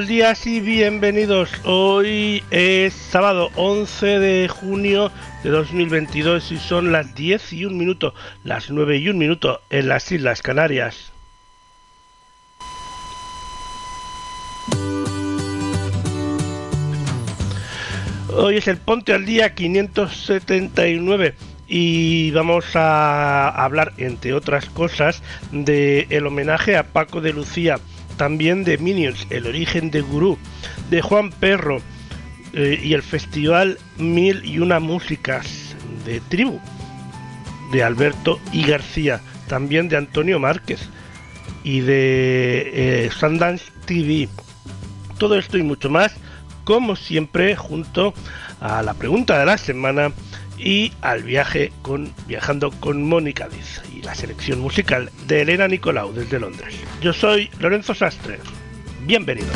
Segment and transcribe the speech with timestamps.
[0.00, 1.50] Buenos días y bienvenidos.
[1.64, 5.12] Hoy es sábado 11 de junio
[5.44, 9.88] de 2022 y son las 10 y un minuto, las 9 y un minuto en
[9.88, 11.12] las Islas Canarias.
[18.34, 21.34] Hoy es el Ponte al Día 579
[21.68, 27.78] y vamos a hablar, entre otras cosas, de el homenaje a Paco de Lucía,
[28.20, 30.36] también de Minions, el origen de Gurú,
[30.90, 31.80] de Juan Perro
[32.52, 36.60] eh, y el festival Mil y una músicas de Tribu,
[37.72, 40.80] de Alberto y García, también de Antonio Márquez
[41.64, 44.28] y de eh, Sundance TV.
[45.16, 46.12] Todo esto y mucho más,
[46.64, 48.12] como siempre, junto
[48.60, 50.12] a la pregunta de la semana
[50.58, 56.40] y al viaje con viajando con Mónica Diz la selección musical de Elena Nicolau desde
[56.40, 56.74] Londres.
[57.00, 58.38] Yo soy Lorenzo Sastre.
[59.02, 59.48] Bienvenido.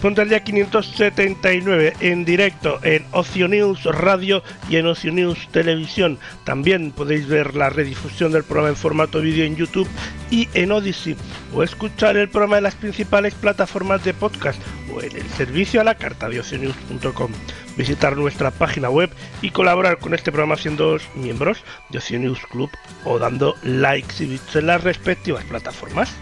[0.00, 6.18] Ponte al día 579 en directo en Ocio News Radio y en Ocio News Televisión.
[6.44, 9.88] También podéis ver la redifusión del programa en formato vídeo en YouTube
[10.30, 11.16] y en Odyssey
[11.54, 14.60] o escuchar el programa en las principales plataformas de podcast
[14.94, 17.32] o en el servicio a la carta de ocionews.com.
[17.76, 19.10] Visitar nuestra página web
[19.42, 22.70] y colaborar con este programa siendo miembros de Ocio News Club
[23.04, 26.14] o dando likes y bits en las respectivas plataformas.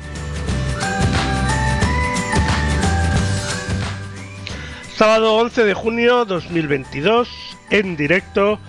[4.96, 7.28] Sábado 11 de junio 2022,
[7.70, 8.60] en directo,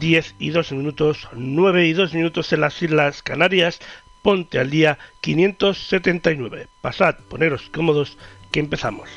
[0.00, 3.80] 10 y 2 minutos, 9 y 2 minutos en las Islas Canarias,
[4.22, 6.68] ponte al día 579.
[6.80, 8.16] Pasad, poneros cómodos,
[8.50, 9.10] que empezamos.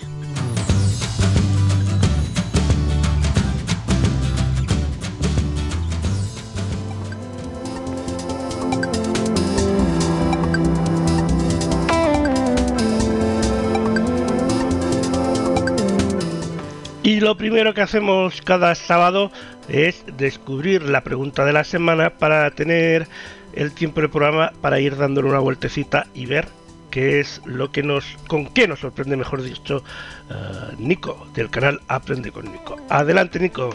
[17.07, 19.31] Y lo primero que hacemos cada sábado
[19.69, 23.07] es descubrir la pregunta de la semana para tener
[23.53, 26.49] el tiempo del programa para ir dándole una vueltecita y ver
[26.91, 29.85] qué es lo que nos, con qué nos sorprende, mejor dicho,
[30.29, 32.75] eh, Nico del canal Aprende con Nico.
[32.89, 33.69] Adelante, Nico.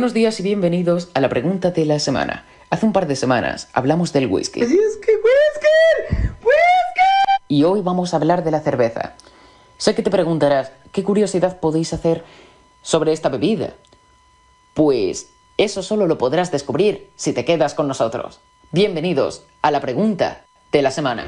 [0.00, 2.46] Buenos días y bienvenidos a la pregunta de la semana.
[2.70, 4.62] Hace un par de semanas hablamos del whisky.
[7.48, 9.12] Y hoy vamos a hablar de la cerveza.
[9.76, 12.24] Sé que te preguntarás, ¿qué curiosidad podéis hacer
[12.80, 13.74] sobre esta bebida?
[14.72, 15.28] Pues
[15.58, 18.40] eso solo lo podrás descubrir si te quedas con nosotros.
[18.72, 21.26] Bienvenidos a la pregunta de la semana.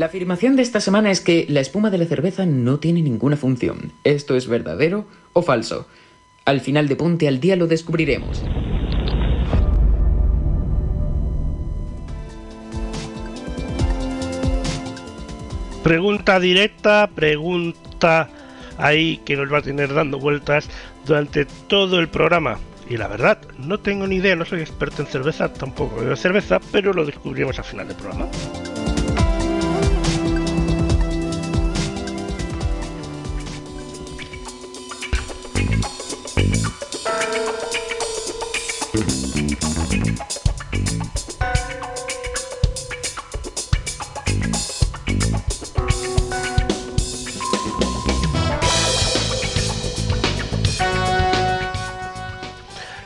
[0.00, 3.36] La afirmación de esta semana es que la espuma de la cerveza no tiene ninguna
[3.36, 3.92] función.
[4.02, 5.04] ¿Esto es verdadero
[5.34, 5.86] o falso?
[6.46, 8.42] Al final de Ponte al Día lo descubriremos.
[15.82, 18.30] Pregunta directa, pregunta
[18.78, 20.70] ahí que nos va a tener dando vueltas
[21.04, 22.58] durante todo el programa.
[22.88, 26.58] Y la verdad, no tengo ni idea, no soy experto en cerveza, tampoco bebo cerveza,
[26.72, 28.30] pero lo descubrimos al final del programa.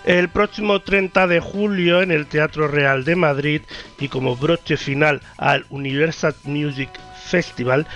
[0.04, 3.62] El próximo 30 de julio en el Teatro Real de Madrid
[3.98, 6.90] y como broche final al Universal Music
[7.24, 7.86] Festival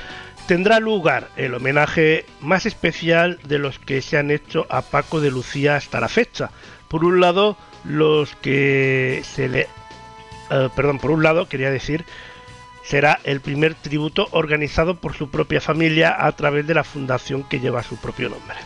[0.46, 5.30] tendrá lugar el homenaje más especial de los que se han hecho a Paco de
[5.30, 6.50] Lucía hasta la fecha.
[6.88, 9.68] Por un lado, los que se le...
[10.50, 12.06] Eh, perdón, por un lado quería decir
[12.82, 17.60] será el primer tributo organizado por su propia familia a través de la fundación que
[17.60, 18.56] lleva su propio nombre.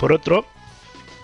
[0.00, 0.46] Por otro,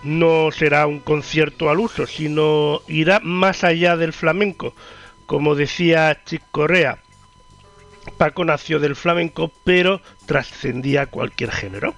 [0.03, 4.73] no será un concierto al uso, sino irá más allá del flamenco.
[5.25, 6.99] Como decía Chick Correa,
[8.17, 11.95] Paco nació del flamenco, pero trascendía cualquier género.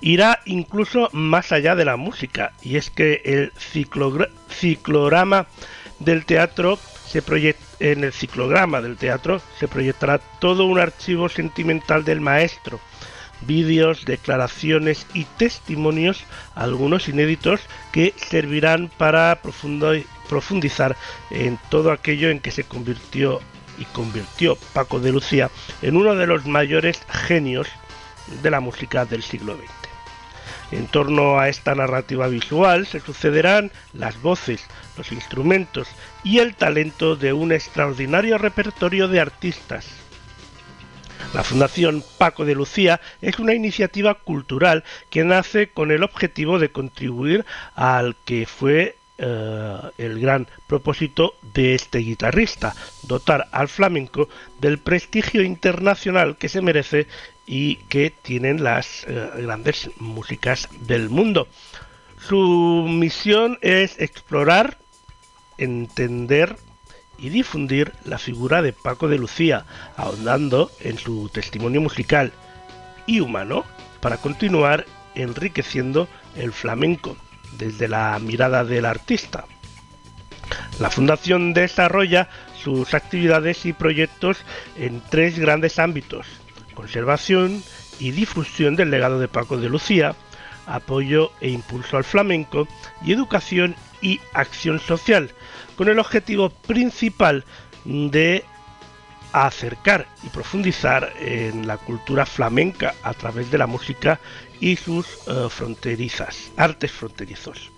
[0.00, 3.52] Irá incluso más allá de la música, y es que el
[4.48, 5.46] ciclograma
[5.98, 7.22] del teatro se
[7.80, 12.78] en el ciclograma del teatro se proyectará todo un archivo sentimental del maestro,
[13.42, 17.60] vídeos, declaraciones y testimonios, algunos inéditos,
[17.92, 20.96] que servirán para profundizar
[21.30, 23.40] en todo aquello en que se convirtió
[23.78, 25.50] y convirtió Paco de Lucía
[25.82, 27.66] en uno de los mayores genios
[28.42, 29.80] de la música del siglo XX.
[30.72, 34.64] En torno a esta narrativa visual se sucederán las voces,
[34.96, 35.88] los instrumentos
[36.22, 39.88] y el talento de un extraordinario repertorio de artistas,
[41.32, 46.70] la Fundación Paco de Lucía es una iniciativa cultural que nace con el objetivo de
[46.70, 47.44] contribuir
[47.74, 54.28] al que fue eh, el gran propósito de este guitarrista, dotar al flamenco
[54.60, 57.06] del prestigio internacional que se merece
[57.46, 61.48] y que tienen las eh, grandes músicas del mundo.
[62.18, 64.78] Su misión es explorar,
[65.58, 66.56] entender
[67.20, 69.64] y difundir la figura de Paco de Lucía,
[69.96, 72.32] ahondando en su testimonio musical
[73.06, 73.64] y humano
[74.00, 77.16] para continuar enriqueciendo el flamenco
[77.58, 79.44] desde la mirada del artista.
[80.78, 82.28] La Fundación desarrolla
[82.62, 84.38] sus actividades y proyectos
[84.76, 86.26] en tres grandes ámbitos,
[86.74, 87.62] conservación
[87.98, 90.14] y difusión del legado de Paco de Lucía,
[90.66, 92.66] apoyo e impulso al flamenco
[93.04, 95.30] y educación y acción social,
[95.80, 97.42] con el objetivo principal
[97.86, 98.44] de
[99.32, 104.20] acercar y profundizar en la cultura flamenca a través de la música
[104.60, 107.70] y sus eh, fronterizas, artes fronterizos.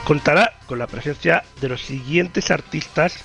[0.05, 3.25] contará con la presencia de los siguientes artistas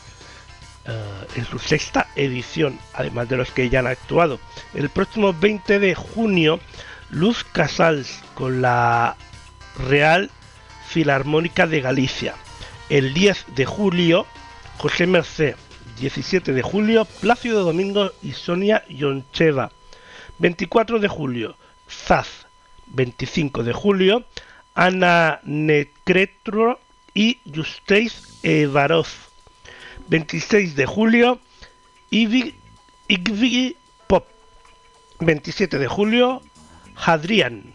[0.85, 4.39] eh, en su sexta edición, además de los que ya han actuado.
[4.73, 6.59] El próximo 20 de junio,
[7.09, 9.15] Luz Casals con la
[9.87, 10.29] Real
[10.93, 12.35] Filarmónica de Galicia.
[12.87, 14.27] El 10 de julio,
[14.77, 15.55] José Mercé.
[15.99, 19.71] 17 de julio, Plácido Domingo y Sonia Yoncheva.
[20.37, 21.55] 24 de julio,
[21.89, 22.45] Zaz.
[22.85, 24.23] 25 de julio,
[24.75, 26.79] Ana Necretro
[27.15, 29.15] y Justeis Evaroz.
[30.09, 31.39] 26 de julio,
[32.11, 33.75] Igvi
[34.05, 34.27] Pop.
[35.21, 36.43] 27 de julio,
[36.95, 37.73] Hadrian.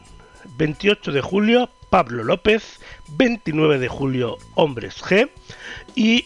[0.57, 5.29] 28 de julio, Pablo López, 29 de julio Hombres G
[5.95, 6.25] y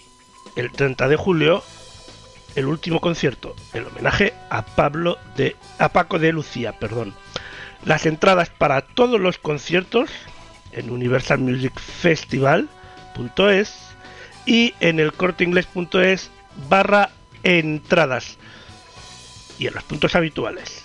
[0.56, 1.62] el 30 de julio
[2.54, 7.14] el último concierto, el homenaje a Pablo de a Paco de Lucía, perdón.
[7.84, 10.10] Las entradas para todos los conciertos
[10.72, 13.74] en universalmusicfestival.es
[14.46, 16.30] y en el corteinglés.es
[16.68, 17.10] barra
[17.42, 18.38] entradas
[19.58, 20.84] y en los puntos habituales.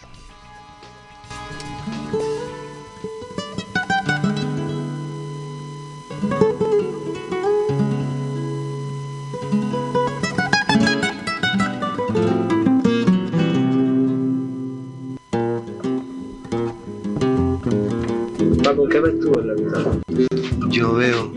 [18.76, 20.28] ¿Qué ves tú en la vida?
[20.70, 21.32] Yo veo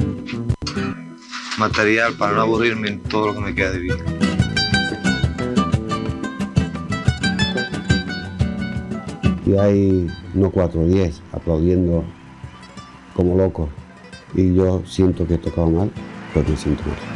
[1.58, 3.96] material para no aburrirme en todo lo que me queda de vida.
[9.46, 12.04] Y hay no cuatro, diez aplaudiendo
[13.14, 13.68] como locos.
[14.34, 15.90] Y yo siento que he tocado mal,
[16.34, 17.09] pues me siento mal.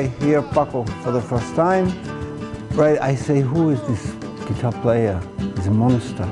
[0.00, 0.08] I
[0.54, 1.92] Paco for the first time,
[2.72, 4.12] right, I say, who is this
[4.48, 5.20] guitar player?
[5.56, 6.24] It's a monster.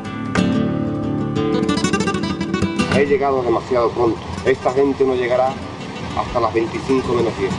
[2.94, 4.18] He llegado demasiado pronto.
[4.46, 5.52] Esta gente no llegará
[6.16, 7.52] hasta las 25 menos 10.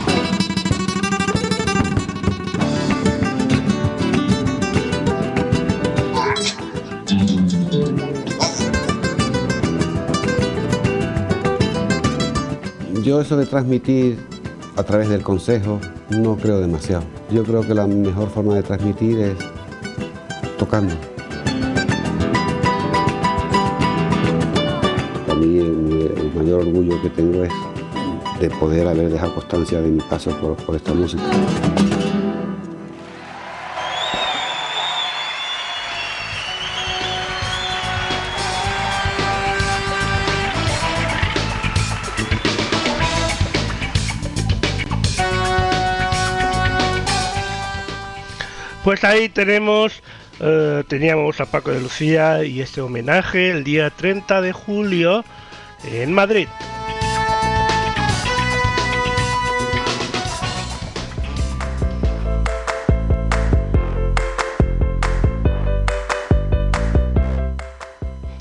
[13.04, 14.39] Yo eso de transmitir
[14.80, 17.04] a través del consejo no creo demasiado.
[17.30, 19.36] Yo creo que la mejor forma de transmitir es
[20.58, 20.94] tocando.
[25.26, 27.52] Para mí el, el mayor orgullo que tengo es
[28.40, 31.22] de poder haber dejado constancia de mi paso por, por esta música.
[48.84, 50.02] Pues ahí tenemos,
[50.40, 55.24] eh, teníamos a Paco de Lucía y este homenaje el día 30 de julio
[55.84, 56.48] en Madrid.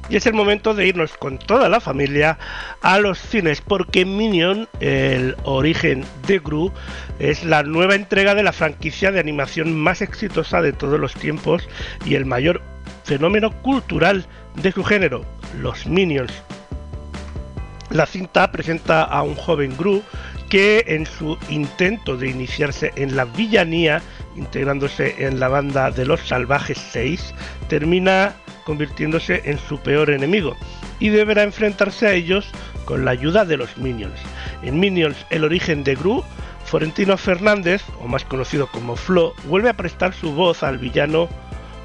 [0.10, 2.40] Y es el momento de irnos con toda la familia
[2.82, 6.72] a los cines, porque Minion, el origen de Gru,
[7.20, 11.70] es la nueva entrega de la franquicia de animación más exitosa de todos los tiempos
[12.06, 12.62] y el mayor
[13.04, 14.26] fenómeno cultural
[14.56, 15.26] de su género,
[15.62, 16.34] los Minions.
[17.92, 20.02] La cinta presenta a un joven Gru
[20.50, 24.02] que en su intento de iniciarse en la villanía,
[24.36, 27.34] integrándose en la banda de los Salvajes 6,
[27.68, 28.34] termina
[28.70, 30.56] convirtiéndose en su peor enemigo
[31.00, 32.52] y deberá enfrentarse a ellos
[32.86, 34.20] con la ayuda de los Minions.
[34.62, 36.24] En Minions, el origen de Gru,
[36.66, 41.30] Florentino Fernández, o más conocido como Flo, vuelve a prestar su voz al villano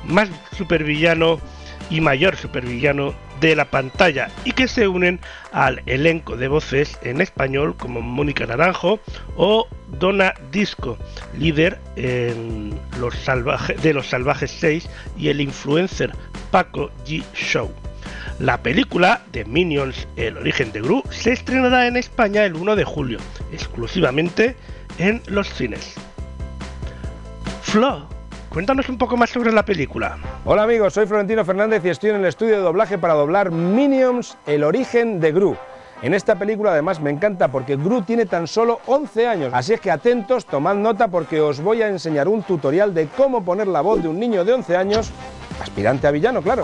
[0.05, 1.41] más supervillano
[1.89, 5.21] y mayor supervillano de la pantalla y que se unen
[5.53, 9.01] al elenco de voces en español como Mónica Naranjo
[9.37, 10.99] o Donna Disco,
[11.39, 13.15] líder en los
[13.83, 14.89] de los Salvajes 6
[15.19, 16.13] y el influencer
[16.51, 17.71] Paco G Show.
[18.41, 22.85] La película de Minions, El origen de Gru, se estrenará en España el 1 de
[22.85, 23.19] julio,
[23.53, 24.57] exclusivamente
[24.99, 25.95] en los cines.
[27.63, 28.09] Flo,
[28.55, 30.17] Cuéntanos un poco más sobre la película.
[30.45, 34.39] Hola amigos, soy Florentino Fernández y estoy en el estudio de doblaje para doblar Minions,
[34.47, 35.57] el origen de Gru.
[36.03, 39.81] En esta película además me encanta porque Gru tiene tan solo 11 años, así es
[39.81, 43.81] que atentos, tomad nota porque os voy a enseñar un tutorial de cómo poner la
[43.81, 45.11] voz de un niño de 11 años,
[45.61, 46.63] aspirante a villano, claro.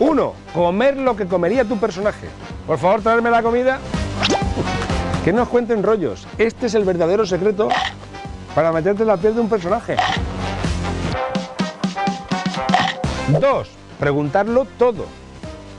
[0.00, 0.34] 1.
[0.52, 2.26] Comer lo que comería tu personaje.
[2.66, 3.78] Por favor, traerme la comida.
[5.24, 6.26] Que no os cuenten rollos.
[6.36, 7.68] Este es el verdadero secreto
[8.56, 9.96] para meterte en la piel de un personaje.
[13.28, 13.68] Dos,
[14.00, 15.06] preguntarlo todo.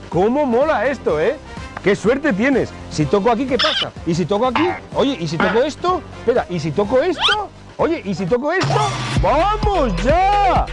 [0.08, 1.36] ¿Cómo mola esto, eh?
[1.82, 2.72] ¡Qué suerte tienes!
[2.90, 3.92] Si toco aquí, ¿qué pasa?
[4.06, 4.66] ¿Y si toco aquí?
[4.94, 6.00] Oye, ¿y si toco esto?
[6.20, 7.48] Espera, ¿y si toco esto?
[7.76, 8.80] Oye, ¿y si toco esto?
[9.22, 10.64] ¡Vamos ya!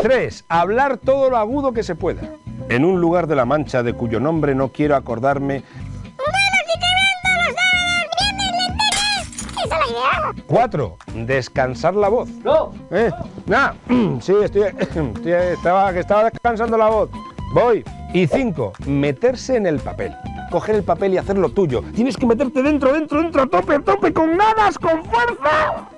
[0.00, 2.22] Tres, hablar todo lo agudo que se pueda.
[2.70, 5.64] En un lugar de la Mancha de cuyo nombre no quiero acordarme.
[10.46, 12.28] Cuatro, descansar la voz.
[12.44, 12.72] No.
[12.90, 13.10] ¿Eh?
[13.46, 13.72] Nah,
[14.20, 17.10] sí, estoy, estoy- estaba, que estaba descansando la voz.
[17.52, 17.84] Voy.
[18.12, 20.14] Y cinco, meterse en el papel.
[20.50, 21.82] Coger el papel y hacerlo tuyo.
[21.94, 25.88] Tienes que meterte dentro, dentro, dentro, a tope, a tope, con ganas, con fuerza.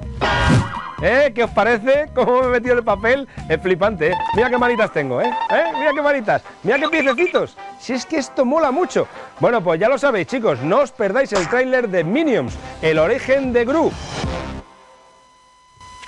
[1.02, 1.33] ¿Eh?
[1.35, 2.09] ¿Qué os parece?
[2.14, 3.26] ¿Cómo me he metido el papel?
[3.49, 4.14] Es flipante, ¿eh?
[4.37, 5.31] Mira qué manitas tengo, ¿eh?
[5.50, 5.62] ¿Eh?
[5.79, 6.43] Mira qué manitas.
[6.62, 7.57] Mira qué piececitos.
[7.81, 9.09] Si es que esto mola mucho.
[9.43, 10.61] Bueno, pues ya lo sabéis, chicos.
[10.61, 13.91] No os perdáis el tráiler de Minions, el origen de Gru.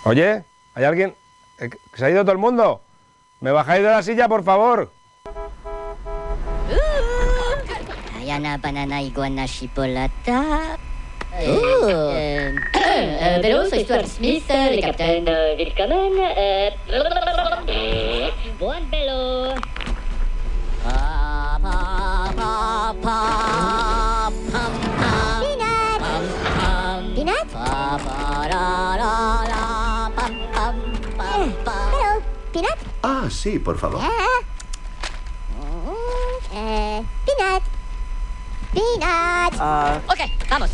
[0.05, 1.17] Oye, ¿hay alguien?
[1.59, 2.81] Eh, que ¿Se ha ido todo el mundo?
[3.41, 4.93] ¿Me bajáis de la silla, por favor?
[8.17, 10.79] Ayana, banana, iguana, chipolata.
[11.37, 16.73] Eh, eh, pero soy Stuart Smith, el capitán eh,
[23.03, 24.31] pa,
[28.49, 30.35] ra, ra, ra, pam.
[32.53, 32.79] ¿Peanut?
[33.03, 34.01] Ah, sí, por favor.
[36.53, 37.63] Eh, peanut.
[38.73, 39.55] Peanut.
[40.09, 40.71] Ok, vamos.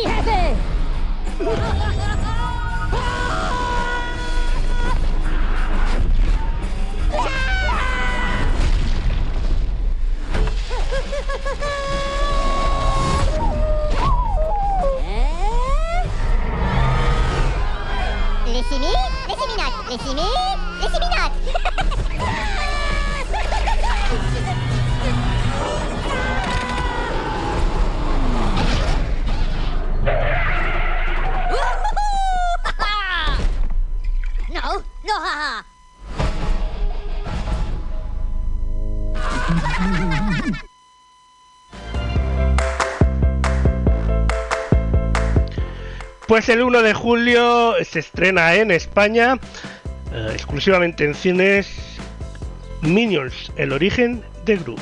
[0.00, 0.08] レ
[18.64, 18.92] シミレ
[19.36, 20.30] シミナッレシミレ
[20.88, 21.49] シ
[46.26, 49.36] Pues el 1 de julio se estrena en España,
[50.12, 51.98] eh, exclusivamente en cines,
[52.82, 54.76] Minions, el origen de Gru.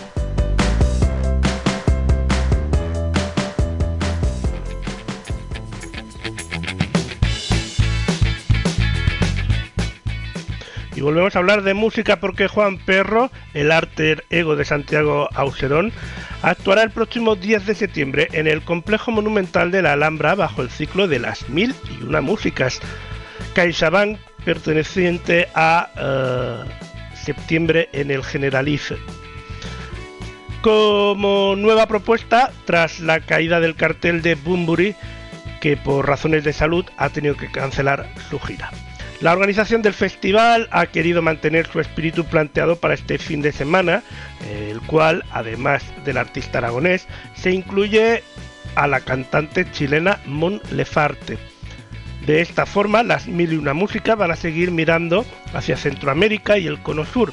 [10.98, 15.92] Y volvemos a hablar de música porque Juan Perro, el alter ego de Santiago Auserón,
[16.42, 20.70] actuará el próximo 10 de septiembre en el complejo monumental de la Alhambra bajo el
[20.70, 22.80] ciclo de las mil y una músicas.
[23.54, 26.68] CaixaBank perteneciente a eh,
[27.14, 28.96] septiembre en el Generalife.
[30.62, 34.96] Como nueva propuesta, tras la caída del cartel de Bumburi,
[35.60, 38.72] que por razones de salud ha tenido que cancelar su gira.
[39.20, 44.04] La organización del festival ha querido mantener su espíritu planteado para este fin de semana,
[44.48, 48.22] el cual, además del artista aragonés, se incluye
[48.76, 51.36] a la cantante chilena Mon Lefarte.
[52.26, 56.68] De esta forma, las mil y una músicas van a seguir mirando hacia Centroamérica y
[56.68, 57.32] el Cono Sur,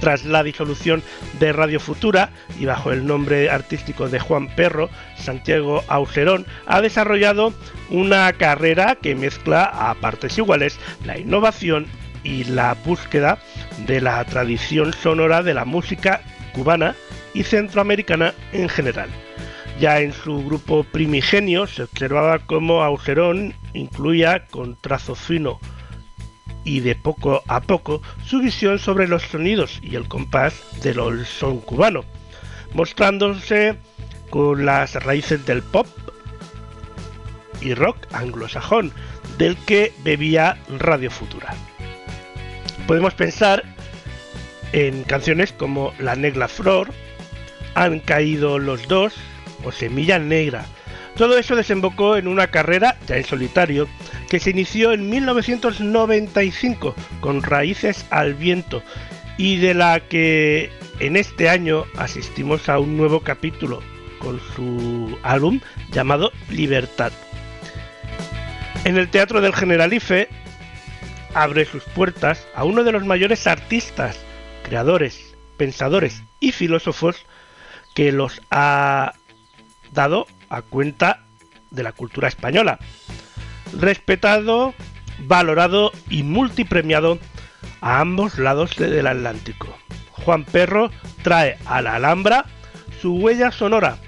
[0.00, 1.02] tras la disolución
[1.38, 7.52] de Radio Futura y bajo el nombre artístico de Juan Perro, Santiago Auserón ha desarrollado
[7.90, 11.86] una carrera que mezcla a partes iguales la innovación
[12.22, 13.38] y la búsqueda
[13.86, 16.20] de la tradición sonora de la música
[16.52, 16.94] cubana
[17.34, 19.08] y centroamericana en general.
[19.80, 25.60] Ya en su grupo primigenio se observaba cómo Auserón incluía con trazo fino
[26.68, 31.60] y de poco a poco su visión sobre los sonidos y el compás del son
[31.60, 32.04] cubano,
[32.74, 33.78] mostrándose
[34.28, 35.86] con las raíces del pop
[37.62, 38.92] y rock anglosajón,
[39.38, 41.54] del que bebía Radio Futura.
[42.86, 43.64] Podemos pensar
[44.72, 46.92] en canciones como La Negra Flor,
[47.76, 49.14] Han caído los dos
[49.64, 50.66] o Semilla Negra.
[51.18, 53.88] Todo eso desembocó en una carrera ya en solitario
[54.30, 58.84] que se inició en 1995 con Raíces al Viento
[59.36, 63.82] y de la que en este año asistimos a un nuevo capítulo
[64.20, 65.58] con su álbum
[65.90, 67.10] llamado Libertad.
[68.84, 70.28] En el Teatro del Generalife
[71.34, 74.20] abre sus puertas a uno de los mayores artistas,
[74.62, 77.26] creadores, pensadores y filósofos
[77.96, 79.14] que los ha
[79.92, 81.20] dado a cuenta
[81.70, 82.78] de la cultura española,
[83.78, 84.74] respetado,
[85.20, 87.18] valorado y multipremiado
[87.80, 89.76] a ambos lados del Atlántico.
[90.12, 90.90] Juan Perro
[91.22, 92.46] trae a la Alhambra
[93.00, 93.98] su huella sonora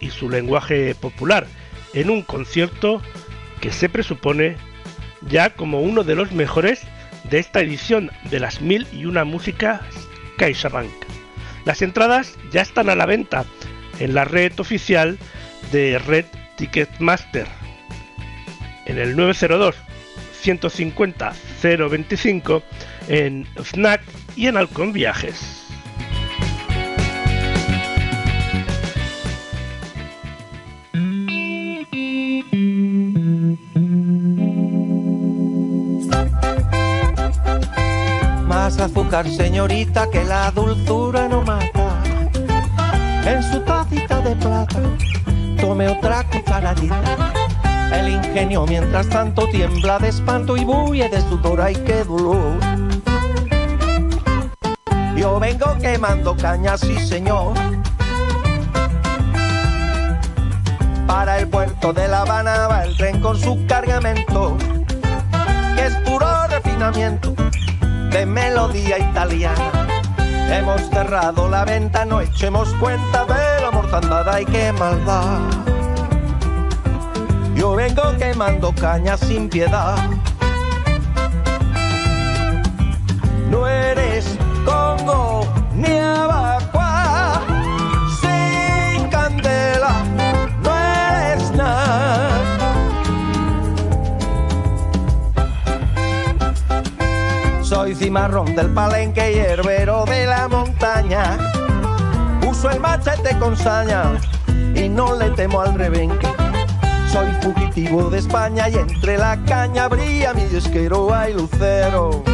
[0.00, 1.46] y su lenguaje popular
[1.94, 3.02] en un concierto
[3.60, 4.56] que se presupone
[5.28, 6.82] ya como uno de los mejores
[7.24, 9.80] de esta edición de las mil y una músicas
[10.36, 10.92] CaixaBank.
[11.64, 13.44] Las entradas ya están a la venta
[13.98, 15.18] en la red oficial
[15.70, 16.26] de Red
[16.56, 17.46] Ticketmaster
[18.86, 19.74] en el 902
[20.40, 22.62] 150 025
[23.08, 24.00] en FNAC
[24.36, 25.64] y en Halcón Viajes.
[38.46, 42.02] Más azúcar, señorita, que la dulzura no mata.
[43.24, 44.80] En su tacita de plata,
[45.58, 47.18] tome otra cucharadita
[47.92, 52.58] el ingenio mientras tanto tiembla de espanto y bulle de sudor, ay qué dolor.
[55.16, 57.54] Yo vengo quemando cañas, sí señor.
[61.06, 64.56] Para el puerto de La Habana va el tren con su cargamento,
[65.74, 67.34] que es puro refinamiento
[68.10, 69.88] de melodía italiana.
[70.50, 73.47] Hemos cerrado la venta, no echemos cuenta de
[73.90, 75.40] mortandad, y qué maldad.
[77.54, 79.96] Yo vengo quemando caña sin piedad.
[83.50, 87.40] No eres Congo ni Abacua,
[88.20, 90.04] sin candela
[90.62, 92.74] no eres nada.
[97.62, 101.38] Soy cimarrón del palenque y herbero de la montaña.
[102.58, 104.02] Uso el machete con saña
[104.74, 106.26] y no le temo al rebenque.
[107.12, 112.24] Soy fugitivo de España y entre la caña brilla mi disquero hay lucero.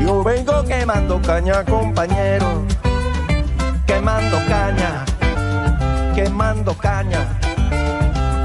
[0.00, 2.64] Yo vengo quemando caña, compañero.
[3.86, 5.04] Quemando caña,
[6.14, 7.28] quemando caña,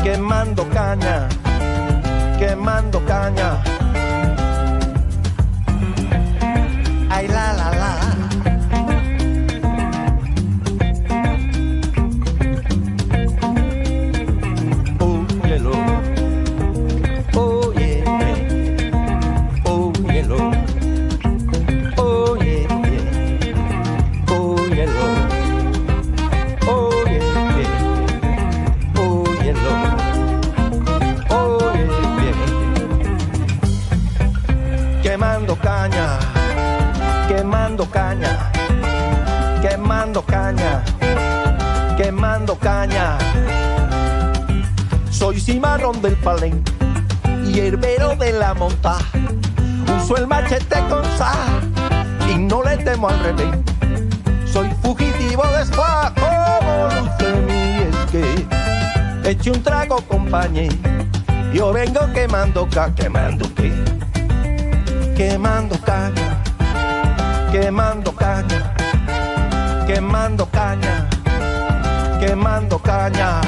[0.04, 1.30] quemando caña,
[2.38, 3.83] quemando caña.
[48.64, 49.02] montar.
[49.98, 51.34] Uso el machete con sa
[52.30, 53.56] y no le temo al revés.
[54.46, 58.48] Soy fugitivo de spa, como luce mi esque.
[59.30, 60.72] Eche un trago, compañía.
[61.54, 63.72] Yo vengo quemando ca, quemando qué,
[65.16, 66.42] quemando caña,
[67.52, 68.74] quemando caña,
[69.88, 71.10] quemando caña.
[72.20, 73.42] Quemando caña.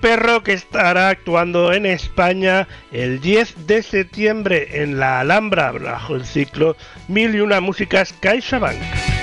[0.00, 6.24] Perro que estará actuando en España el 10 de septiembre en la Alhambra bajo el
[6.24, 6.76] ciclo
[7.08, 9.13] Mil y una músicas CaixaBank.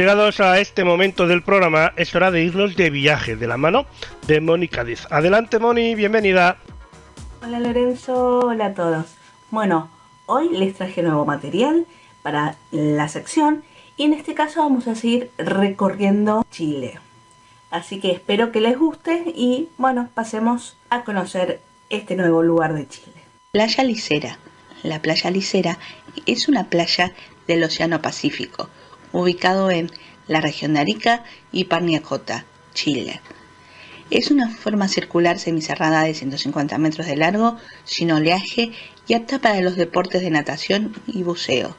[0.00, 3.84] Llegados a este momento del programa, es hora de irnos de viaje de la mano
[4.26, 5.06] de Moni Cádiz.
[5.10, 6.56] Adelante Moni, bienvenida.
[7.42, 9.04] Hola Lorenzo, hola a todos.
[9.50, 9.90] Bueno,
[10.24, 11.84] hoy les traje nuevo material
[12.22, 13.62] para la sección
[13.98, 16.98] y en este caso vamos a seguir recorriendo Chile.
[17.70, 21.60] Así que espero que les guste y bueno, pasemos a conocer
[21.90, 23.20] este nuevo lugar de Chile.
[23.52, 24.38] Playa Licera.
[24.82, 25.78] La playa Licera
[26.24, 27.12] es una playa
[27.46, 28.70] del Océano Pacífico
[29.12, 29.90] ubicado en
[30.28, 33.20] la región de Arica y Parniacota, Chile.
[34.10, 38.72] Es una forma circular semicerrada de 150 metros de largo, sin oleaje
[39.06, 41.76] y apta para los deportes de natación y buceo.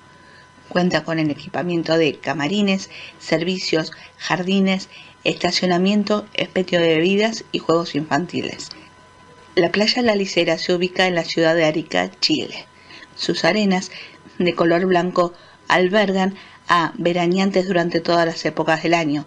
[0.70, 2.89] Cuenta con el equipamiento de camarines,
[3.20, 4.88] servicios, jardines,
[5.26, 8.70] estacionamiento, espetio de bebidas y juegos infantiles.
[9.56, 12.65] La playa La Licera se ubica en la ciudad de Arica, Chile.
[13.15, 13.91] Sus arenas,
[14.39, 15.34] de color blanco,
[15.67, 16.36] albergan
[16.74, 19.26] a veraneantes durante todas las épocas del año.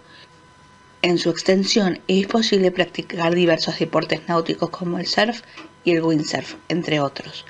[1.03, 5.41] En su extensión es posible practicar diversos deportes náuticos como el surf
[5.83, 7.45] y el windsurf, entre otros.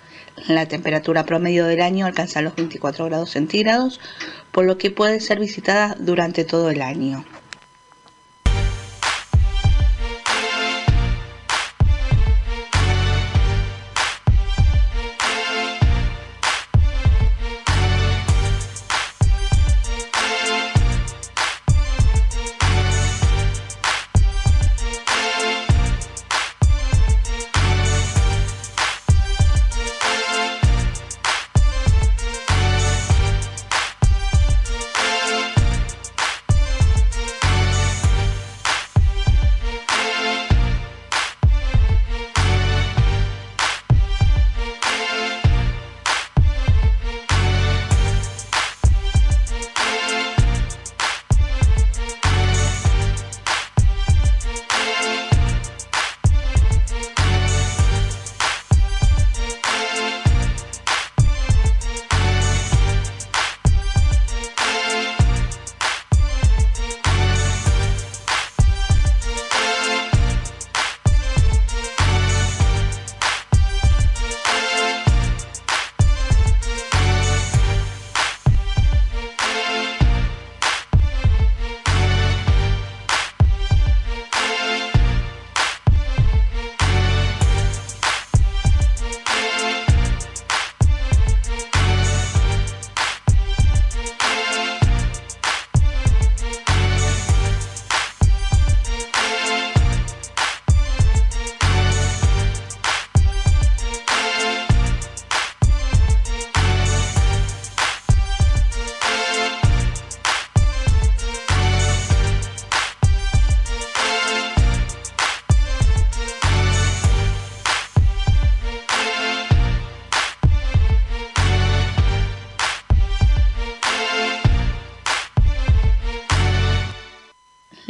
[0.49, 4.01] La temperatura promedio del año alcanza los 24 grados centígrados,
[4.51, 7.23] por lo que puede ser visitada durante todo el año.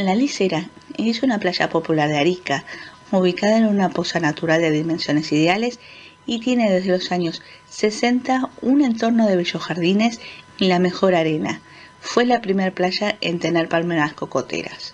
[0.06, 2.64] La Licera es una playa popular de Arica,
[3.12, 5.80] ubicada en una poza natural de dimensiones ideales
[6.28, 7.42] y tiene desde los años
[7.72, 10.22] 60 un entorno de bellos jardines
[10.60, 11.60] y la mejor arena.
[12.02, 14.94] Fue la primera playa en tener palmeras cocoteras.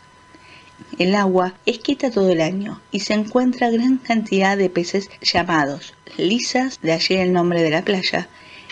[0.98, 5.94] El agua es quieta todo el año y se encuentra gran cantidad de peces llamados
[6.16, 8.30] lisas, de allí el nombre de la playa,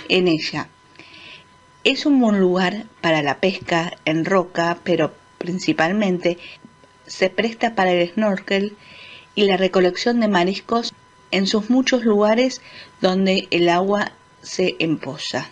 [0.08, 0.70] en ella.
[1.84, 6.38] Es un buen lugar para la pesca en roca, pero principalmente
[7.08, 8.78] se presta para el snorkel
[9.34, 10.94] y la recolección de mariscos
[11.32, 12.62] en sus muchos lugares
[13.02, 14.12] donde el agua
[14.44, 15.50] se empoza.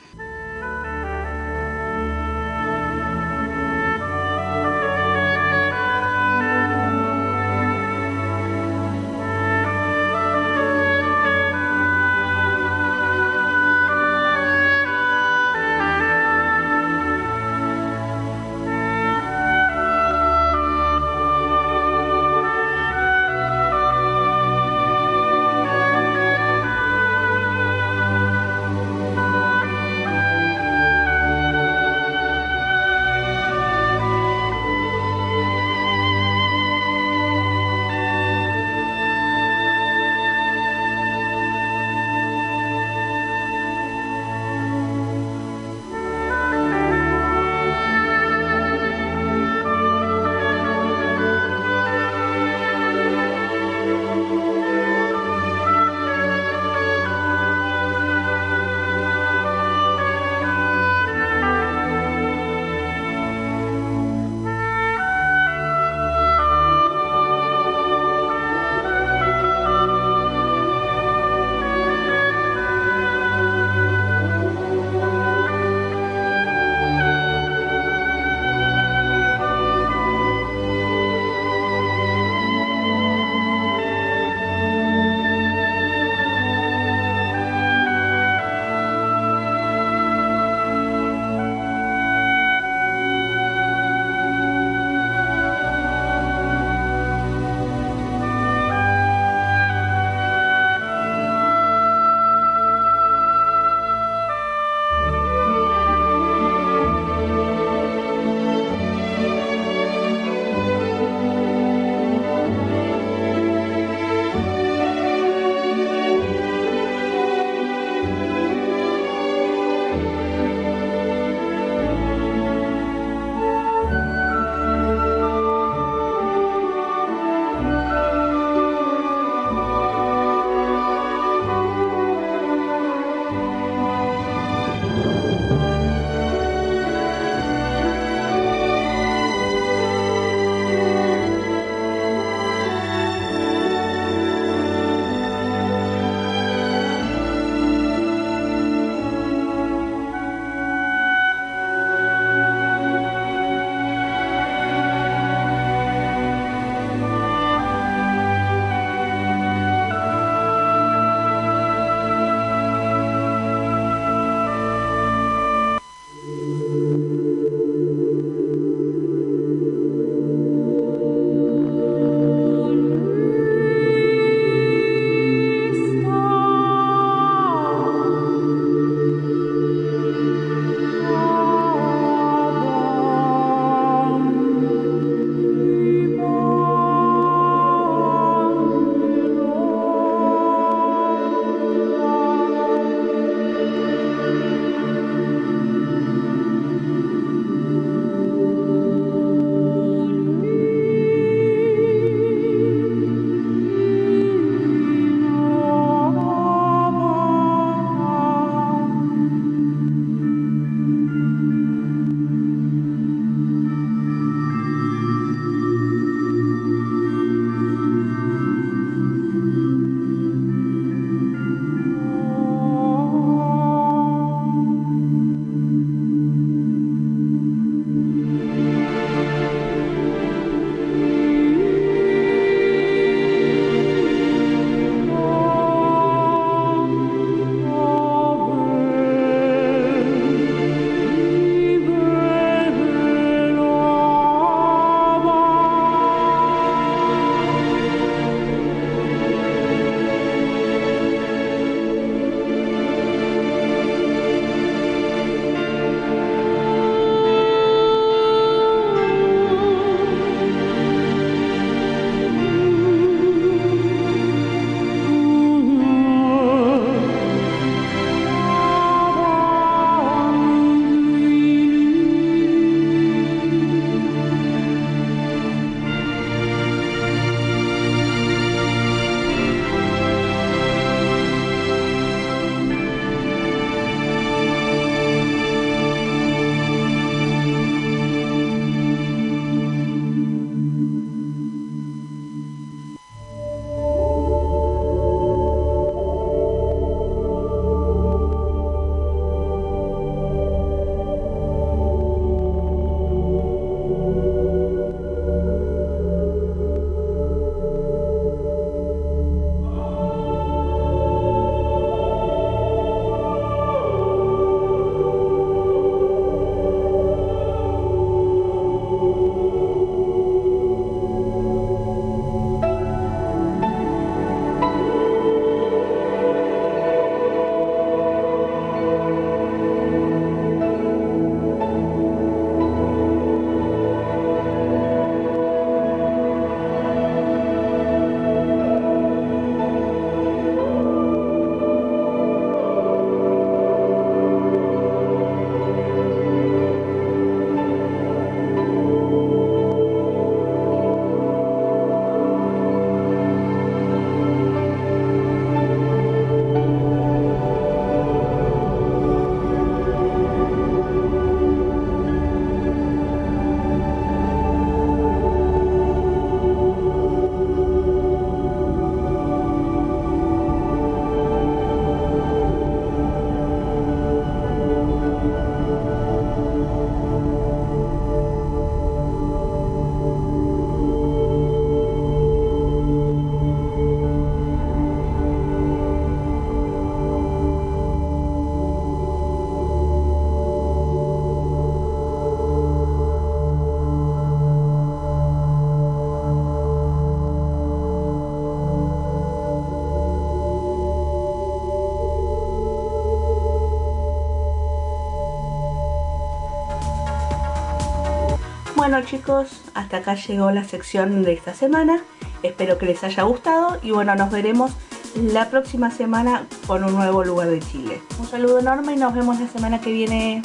[409.06, 412.02] Chicos, hasta acá llegó la sección de esta semana.
[412.44, 414.72] Espero que les haya gustado y bueno, nos veremos
[415.16, 418.02] la próxima semana con un nuevo lugar de Chile.
[418.20, 420.42] Un saludo enorme y nos vemos la semana que viene.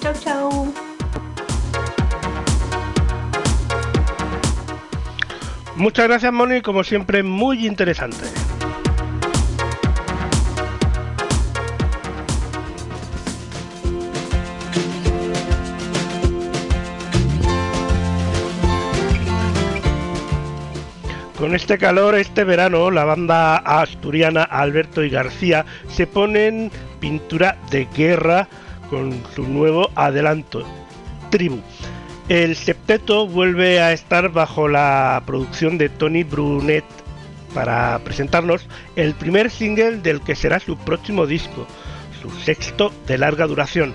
[0.00, 0.72] Chau chau.
[5.76, 8.43] Muchas gracias Moni, como siempre muy interesante.
[21.54, 28.48] Este calor, este verano, la banda asturiana Alberto y García se ponen pintura de guerra
[28.90, 30.66] con su nuevo adelanto,
[31.30, 31.60] Tribu.
[32.28, 36.84] El septeto vuelve a estar bajo la producción de Tony Brunet
[37.54, 41.68] para presentarnos el primer single del que será su próximo disco,
[42.20, 43.94] su sexto de larga duración.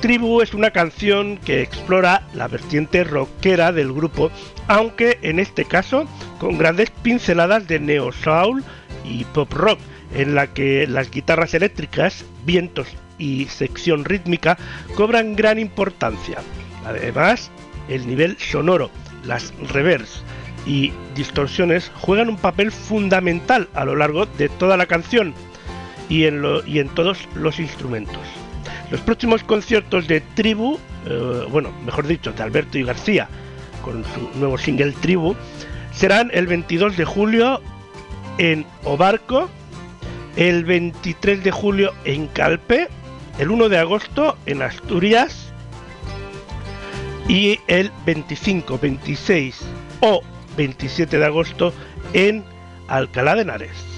[0.00, 4.30] Tribu es una canción que explora la vertiente rockera del grupo,
[4.68, 6.06] aunque en este caso
[6.38, 8.62] con grandes pinceladas de neo soul
[9.04, 9.80] y pop rock,
[10.14, 12.86] en la que las guitarras eléctricas, vientos
[13.18, 14.56] y sección rítmica
[14.94, 16.38] cobran gran importancia.
[16.86, 17.50] Además,
[17.88, 18.90] el nivel sonoro,
[19.24, 20.22] las reverbs
[20.64, 25.34] y distorsiones juegan un papel fundamental a lo largo de toda la canción
[26.08, 28.20] y en, lo- y en todos los instrumentos.
[28.90, 33.28] Los próximos conciertos de Tribu, eh, bueno, mejor dicho, de Alberto y García,
[33.82, 35.36] con su nuevo single Tribu,
[35.92, 37.60] serán el 22 de julio
[38.38, 39.50] en Obarco,
[40.36, 42.88] el 23 de julio en Calpe,
[43.38, 45.52] el 1 de agosto en Asturias
[47.28, 49.60] y el 25, 26
[50.00, 50.22] o
[50.56, 51.74] 27 de agosto
[52.14, 52.42] en
[52.88, 53.97] Alcalá de Henares.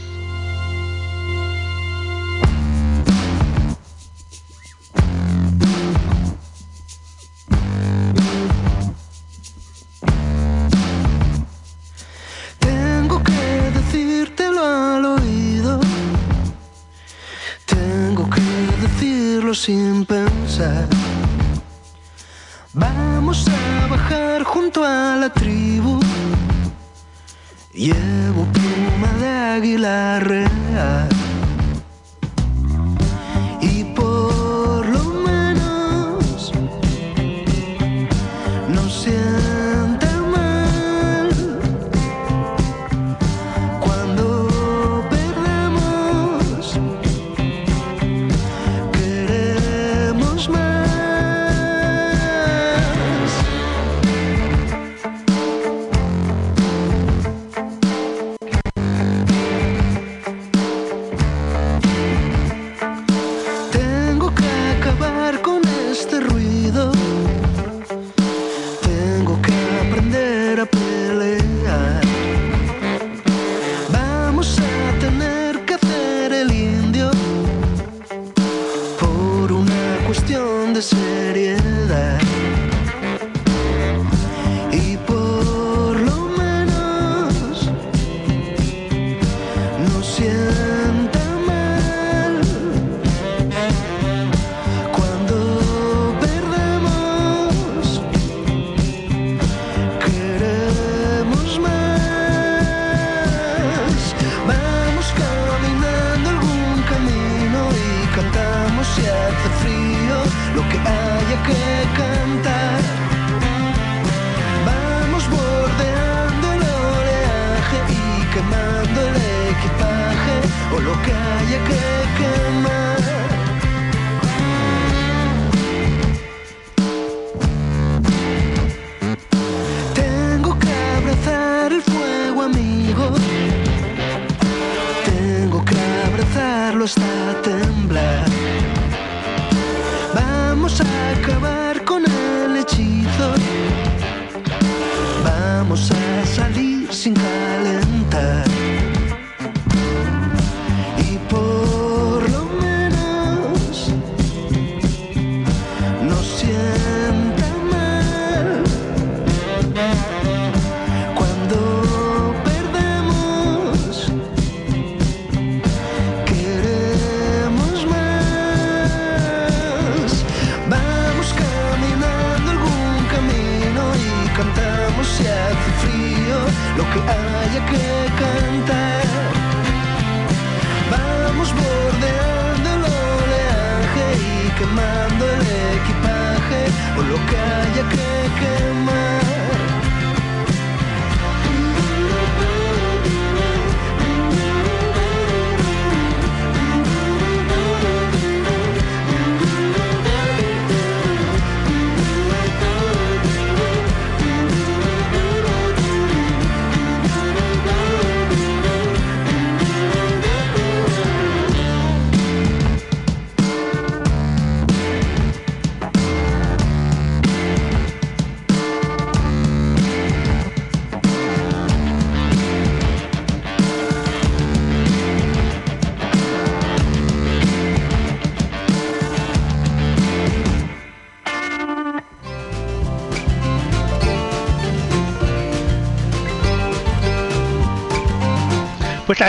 [184.70, 186.66] Quemando el equipaje
[186.96, 188.99] o lo que haya que quemar.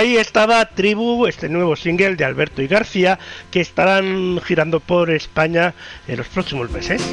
[0.01, 3.19] Ahí estaba Tribu, este nuevo single de Alberto y García,
[3.51, 5.75] que estarán girando por España
[6.07, 7.03] en los próximos meses.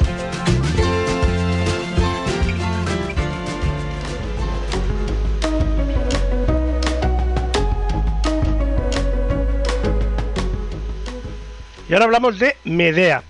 [11.87, 13.21] Y ahora hablamos de Medea,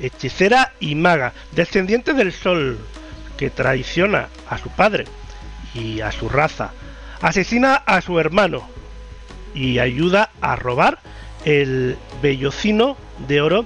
[0.00, 2.78] hechicera y maga, descendiente del sol,
[3.36, 5.04] que traiciona a su padre
[5.72, 6.72] y a su raza,
[7.20, 8.73] asesina a su hermano
[9.54, 10.98] y ayuda a robar
[11.44, 12.96] el bellocino
[13.28, 13.64] de oro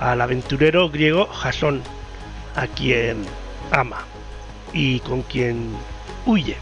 [0.00, 1.82] al aventurero griego Jasón,
[2.54, 3.24] a quien
[3.70, 4.04] ama
[4.72, 5.70] y con quien
[6.26, 6.56] huye.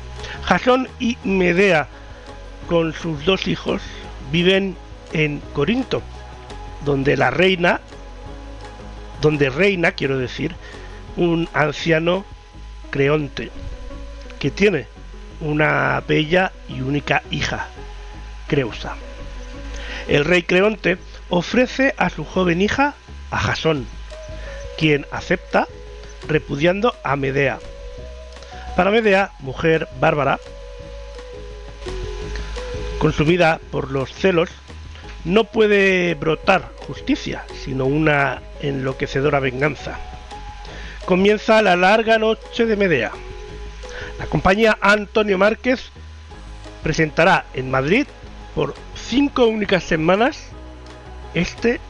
[0.44, 1.88] Jasón y Medea,
[2.68, 3.82] con sus dos hijos,
[4.30, 4.76] viven
[5.12, 6.02] en Corinto,
[6.84, 7.80] donde la reina,
[9.20, 10.54] donde reina, quiero decir,
[11.16, 12.24] un anciano
[12.90, 13.50] Creonte,
[14.38, 14.86] que tiene
[15.40, 17.68] una bella y única hija,
[18.46, 18.96] Creusa.
[20.08, 22.94] El rey Creonte ofrece a su joven hija
[23.30, 23.86] a Jasón,
[24.78, 25.66] quien acepta
[26.28, 27.58] repudiando a Medea.
[28.76, 30.38] Para Medea, mujer bárbara,
[32.98, 34.50] consumida por los celos,
[35.24, 39.98] no puede brotar justicia, sino una enloquecedora venganza.
[41.04, 43.12] Comienza la larga noche de Medea.
[44.18, 45.90] La compañía Antonio Márquez
[46.82, 48.06] presentará en Madrid
[48.54, 50.48] por cinco únicas semanas
[51.34, 51.80] este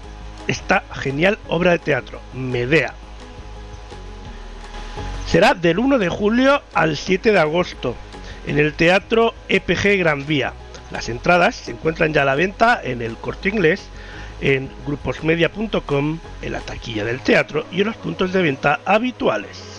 [0.47, 2.95] esta genial obra de teatro, Medea.
[5.27, 7.97] Será del 1 de julio al 7 de agosto
[8.47, 10.53] en el Teatro EPG Gran Vía.
[10.91, 13.89] Las entradas se encuentran ya a la venta en el corte inglés,
[14.41, 19.74] en gruposmedia.com, en la taquilla del teatro y en los puntos de venta habituales.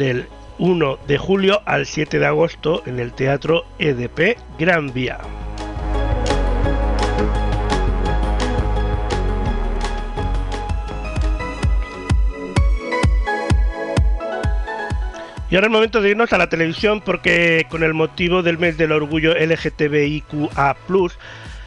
[0.00, 0.26] Del
[0.58, 5.18] 1 de julio al 7 de agosto en el Teatro EDP Gran Vía.
[15.50, 18.78] Y ahora es momento de irnos a la televisión porque con el motivo del mes
[18.78, 20.76] del orgullo LGTBIQA+,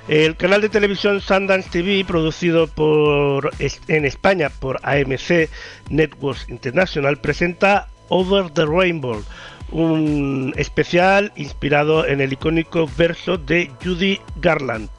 [0.08, 5.50] El canal de televisión Sundance TV, producido por, en España por AMC
[5.90, 9.24] Networks International, presenta Over the Rainbow,
[9.72, 14.90] un especial inspirado en el icónico verso de Judy Garland,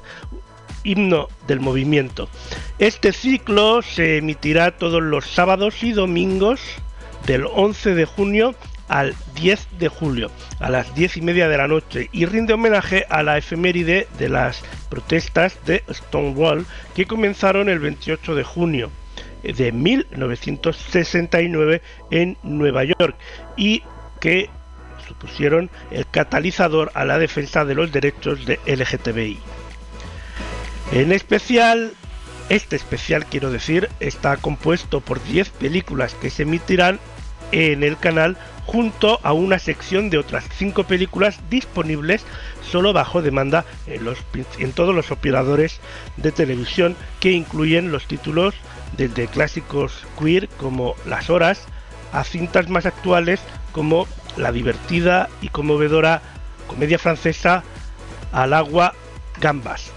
[0.83, 2.29] himno del movimiento.
[2.79, 6.61] Este ciclo se emitirá todos los sábados y domingos
[7.27, 8.55] del 11 de junio
[8.89, 10.31] al 10 de julio
[10.61, 14.29] a las 10 y media de la noche y rinde homenaje a la efeméride de
[14.29, 18.91] las protestas de Stonewall que comenzaron el 28 de junio
[19.53, 23.17] de 1969 en Nueva York
[23.57, 23.83] y
[24.21, 24.51] que
[25.07, 29.39] supusieron el catalizador a la defensa de los derechos de LGTBI.
[30.93, 31.93] En especial,
[32.49, 37.01] este especial quiero decir, está compuesto por 10 películas que se emitirán
[37.53, 38.37] en el canal
[38.67, 42.25] junto a una sección de otras 5 películas disponibles
[42.63, 44.19] solo bajo demanda en, los,
[44.59, 45.81] en todos los operadores
[46.17, 48.55] de televisión que incluyen los títulos
[48.97, 51.67] desde clásicos queer como Las Horas
[52.13, 53.41] a cintas más actuales
[53.73, 56.23] como la divertida y conmovedora
[56.67, 57.63] comedia francesa
[58.33, 58.95] Al agua
[59.41, 59.91] gambas.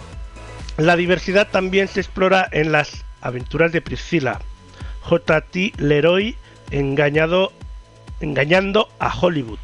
[0.77, 4.39] La diversidad también se explora en las aventuras de Priscilla,
[5.01, 5.73] J.T.
[5.77, 6.35] Leroy
[6.71, 7.51] engañado,
[8.19, 9.59] engañando a Hollywood,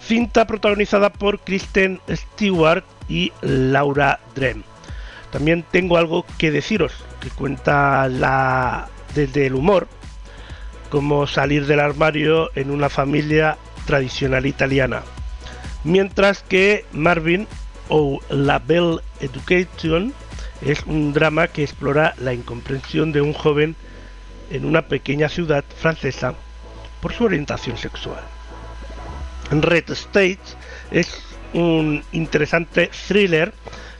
[0.00, 4.64] cinta protagonizada por Kristen Stewart y Laura Dren.
[5.30, 9.88] También tengo algo que deciros, que cuenta la desde el humor,
[10.90, 13.56] como salir del armario en una familia
[13.86, 15.02] tradicional italiana.
[15.84, 17.46] Mientras que Marvin
[17.88, 20.12] o La Belle Education
[20.62, 23.76] es un drama que explora la incomprensión de un joven
[24.50, 26.34] en una pequeña ciudad francesa
[27.00, 28.22] por su orientación sexual.
[29.50, 30.40] Red State
[30.90, 31.22] es
[31.52, 33.52] un interesante thriller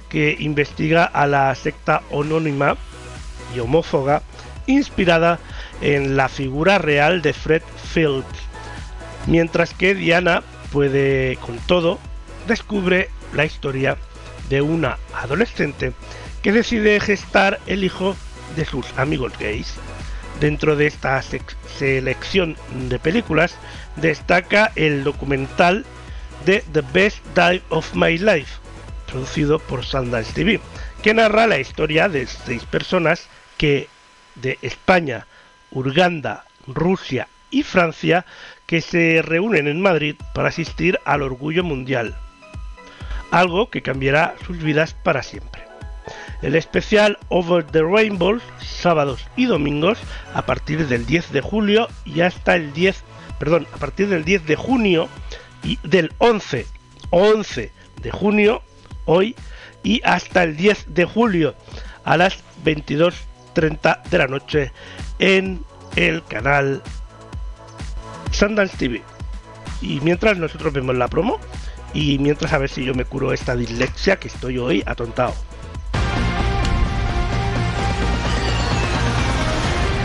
[0.08, 2.76] que investiga a la secta anónima
[3.54, 4.22] y homófoba
[4.66, 5.38] inspirada
[5.80, 8.26] en la figura real de Fred Fields,
[9.26, 10.42] mientras que Diana
[10.72, 11.98] puede con todo
[12.46, 13.96] descubre la historia
[14.48, 15.92] de una adolescente
[16.42, 18.16] que decide gestar el hijo
[18.54, 19.74] de sus amigos gays.
[20.40, 21.22] Dentro de esta
[21.78, 22.56] selección
[22.88, 23.56] de películas
[23.96, 25.84] destaca el documental
[26.44, 28.60] de The Best Day of My Life,
[29.06, 30.60] producido por Sundance TV,
[31.02, 33.88] que narra la historia de seis personas que
[34.34, 35.26] de España,
[35.70, 38.26] Uganda, Rusia y Francia
[38.66, 42.16] que se reúnen en Madrid para asistir al Orgullo Mundial,
[43.30, 45.62] algo que cambiará sus vidas para siempre.
[46.42, 49.98] El especial Over the Rainbow, sábados y domingos,
[50.34, 53.02] a partir del 10 de julio y hasta el 10,
[53.38, 55.08] perdón, a partir del 10 de junio
[55.62, 56.66] y del 11,
[57.10, 58.62] 11 de junio,
[59.06, 59.34] hoy,
[59.82, 61.54] y hasta el 10 de julio
[62.04, 64.72] a las 22.30 de la noche
[65.18, 65.64] en
[65.96, 66.82] el canal
[68.30, 69.02] Sundance TV.
[69.80, 71.38] Y mientras nosotros vemos la promo,
[71.94, 75.34] y mientras a ver si yo me curo esta dislexia que estoy hoy atontado.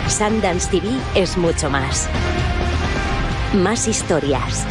[0.08, 2.10] Sundance TV es mucho más.
[3.54, 4.66] Más historias.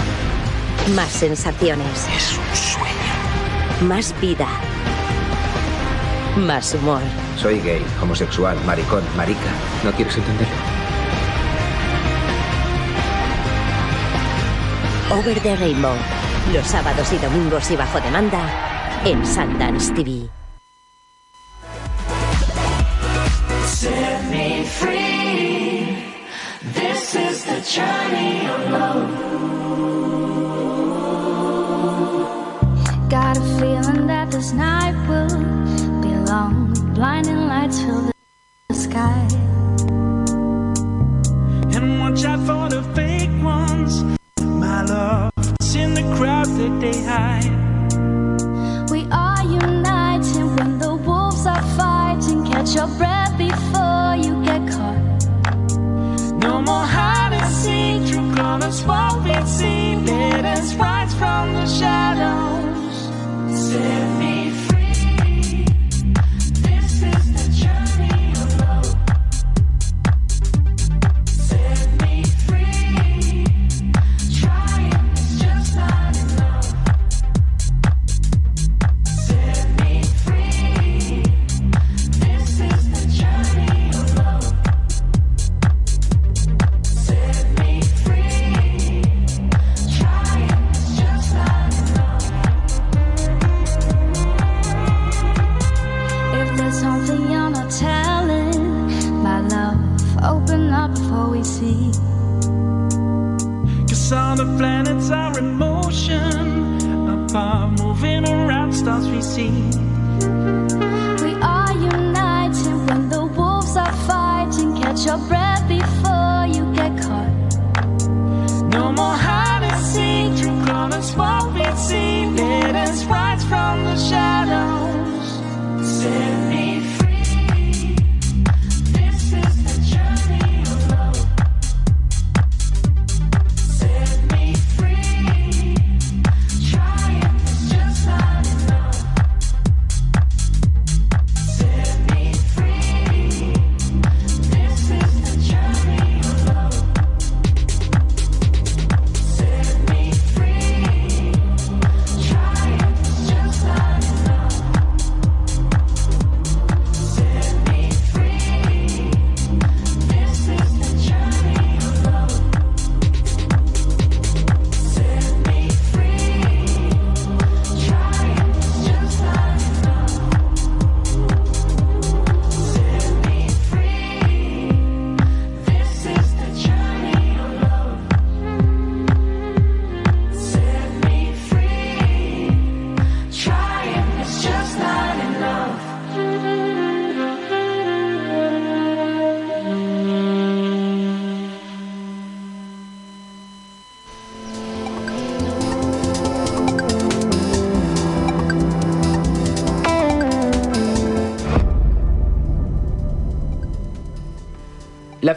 [0.94, 2.06] Más sensaciones.
[2.16, 3.09] Es un sueño.
[3.80, 4.46] Más vida.
[6.36, 7.00] Más humor.
[7.38, 9.50] Soy gay, homosexual, maricón, marica.
[9.82, 10.54] ¿No quieres entenderlo?
[15.10, 15.96] Over the Rainbow.
[16.52, 18.40] Los sábados y domingos y bajo demanda
[19.06, 20.28] en Sundance TV.
[23.66, 26.04] Set me free.
[26.74, 29.59] This is the journey of love.
[33.32, 35.28] Got a feeling that this night will
[36.02, 36.74] be long.
[36.94, 38.10] Blinding lights fill
[38.68, 39.28] the sky.
[41.76, 44.02] And watch out for the fake ones.
[44.40, 48.90] My love, it's in the crowd that they hide.
[48.90, 52.44] We are united when the wolves are fighting.
[52.50, 55.28] Catch your breath before you get caught.
[56.42, 58.12] No more hide and seek.
[58.12, 58.82] True colors
[59.46, 59.94] see.
[59.94, 62.69] Let us rise from the shadows.
[63.60, 64.69] Set me free.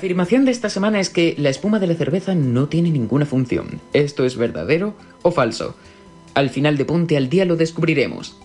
[0.03, 3.79] Afirmación de esta semana es que la espuma de la cerveza no tiene ninguna función.
[3.93, 5.77] ¿Esto es verdadero o falso?
[6.33, 8.37] Al final de Ponte al Día lo descubriremos.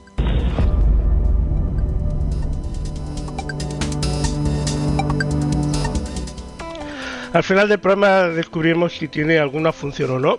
[7.33, 10.39] Al final del programa descubriremos si tiene alguna función o no.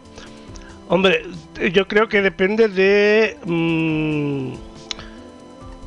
[0.88, 1.26] Hombre,
[1.74, 4.53] yo creo que depende de mm,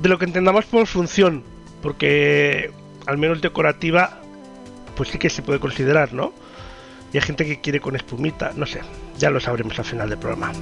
[0.03, 1.43] de lo que entendamos por función,
[1.81, 2.71] porque
[3.07, 4.22] al menos decorativa,
[5.03, 6.33] pues sí que se puede considerar, ¿no?
[7.13, 8.83] Y hay gente que quiere con espumita, no sé,
[9.19, 10.53] ya lo sabremos al final del programa.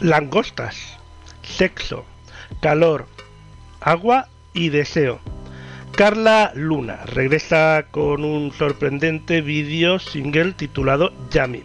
[0.00, 0.96] Langostas,
[1.42, 2.06] sexo,
[2.62, 3.06] calor,
[3.82, 5.20] agua y deseo.
[5.98, 11.64] Carla Luna regresa con un sorprendente vídeo single titulado Yami.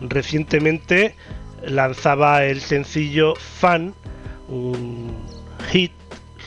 [0.00, 1.14] Recientemente
[1.62, 3.92] lanzaba el sencillo Fan,
[4.48, 5.14] un
[5.68, 5.92] hit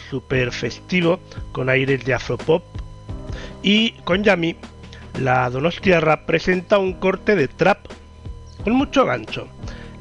[0.09, 1.19] super festivo
[1.51, 2.63] con aires de afropop.
[3.61, 4.55] Y con Yami,
[5.19, 7.85] la Donostiarra presenta un corte de trap
[8.63, 9.47] con mucho gancho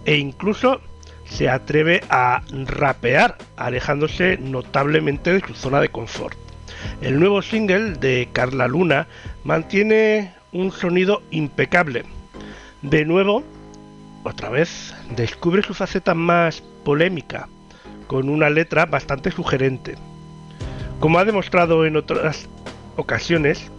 [0.06, 0.80] e incluso
[1.26, 6.47] se atreve a rapear, alejándose notablemente de su zona de confort.
[7.00, 9.06] El nuevo single de Carla Luna
[9.44, 12.04] mantiene un sonido impecable.
[12.82, 13.42] De nuevo,
[14.24, 17.48] otra vez, descubre su faceta más polémica,
[18.06, 19.96] con una letra bastante sugerente.
[21.00, 22.48] Como ha demostrado en otras
[22.96, 23.70] ocasiones,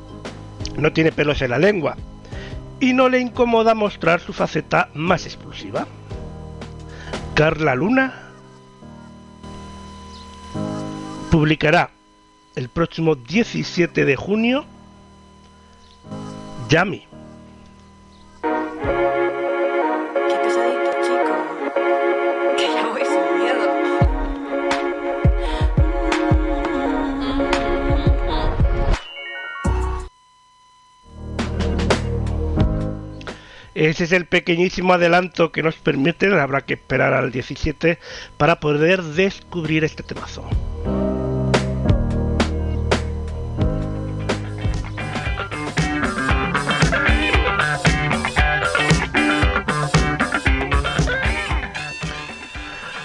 [0.77, 1.97] no tiene pelos en la lengua
[2.79, 5.87] y no le incomoda mostrar su faceta más explosiva.
[7.35, 8.13] Carla Luna
[11.29, 11.91] publicará
[12.59, 14.65] el próximo 17 de junio
[16.67, 17.07] Yami.
[33.73, 37.99] Ese es el pequeñísimo adelanto que nos permiten, habrá que esperar al 17
[38.35, 40.43] para poder descubrir este temazo.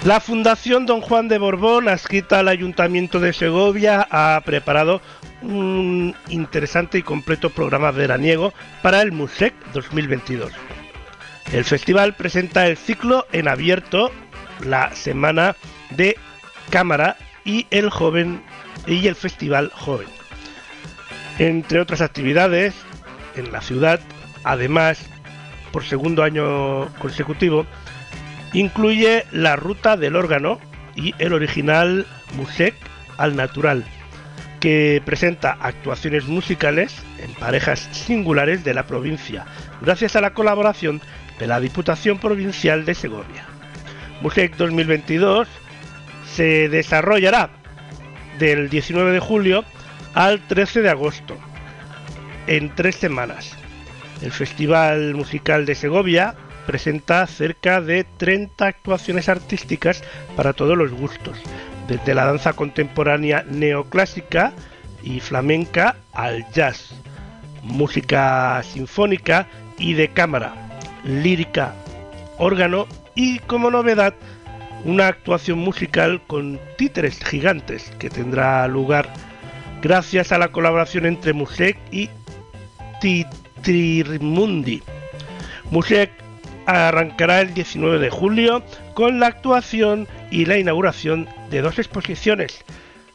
[0.05, 5.00] La Fundación Don Juan de Borbón, adscrita al Ayuntamiento de Segovia, ha preparado
[5.40, 8.52] un interesante y completo programa veraniego
[8.82, 10.52] para el MUSEC 2022.
[11.55, 14.11] El festival presenta el ciclo en abierto,
[14.62, 15.57] la semana
[15.88, 16.18] de
[16.68, 18.42] cámara y el joven
[18.86, 20.09] y el festival joven.
[21.38, 22.74] Entre otras actividades,
[23.36, 24.00] en la ciudad,
[24.44, 24.98] además,
[25.72, 27.64] por segundo año consecutivo,
[28.55, 30.59] incluye la ruta del órgano
[30.96, 32.74] y el original Musec
[33.18, 33.84] al natural,
[34.61, 39.44] que presenta actuaciones musicales en parejas singulares de la provincia,
[39.82, 41.02] gracias a la colaboración
[41.38, 43.44] de la Diputación Provincial de Segovia.
[44.22, 45.48] Musec 2022
[46.32, 47.50] se desarrollará
[48.38, 49.64] del 19 de julio
[50.14, 51.36] al 13 de agosto,
[52.46, 53.57] en tres semanas.
[54.22, 56.34] El Festival Musical de Segovia
[56.67, 60.03] presenta cerca de 30 actuaciones artísticas
[60.37, 61.39] para todos los gustos,
[61.89, 64.53] desde la danza contemporánea neoclásica
[65.03, 66.95] y flamenca al jazz,
[67.62, 69.47] música sinfónica
[69.79, 70.55] y de cámara,
[71.05, 71.75] lírica,
[72.39, 74.15] órgano y como novedad
[74.85, 79.09] una actuación musical con títeres gigantes que tendrá lugar
[79.83, 82.09] gracias a la colaboración entre Musec y
[83.01, 84.83] Titrimundi.
[85.71, 86.11] Musec
[86.67, 88.62] arrancará el 19 de julio
[88.95, 92.65] con la actuación y la inauguración de dos exposiciones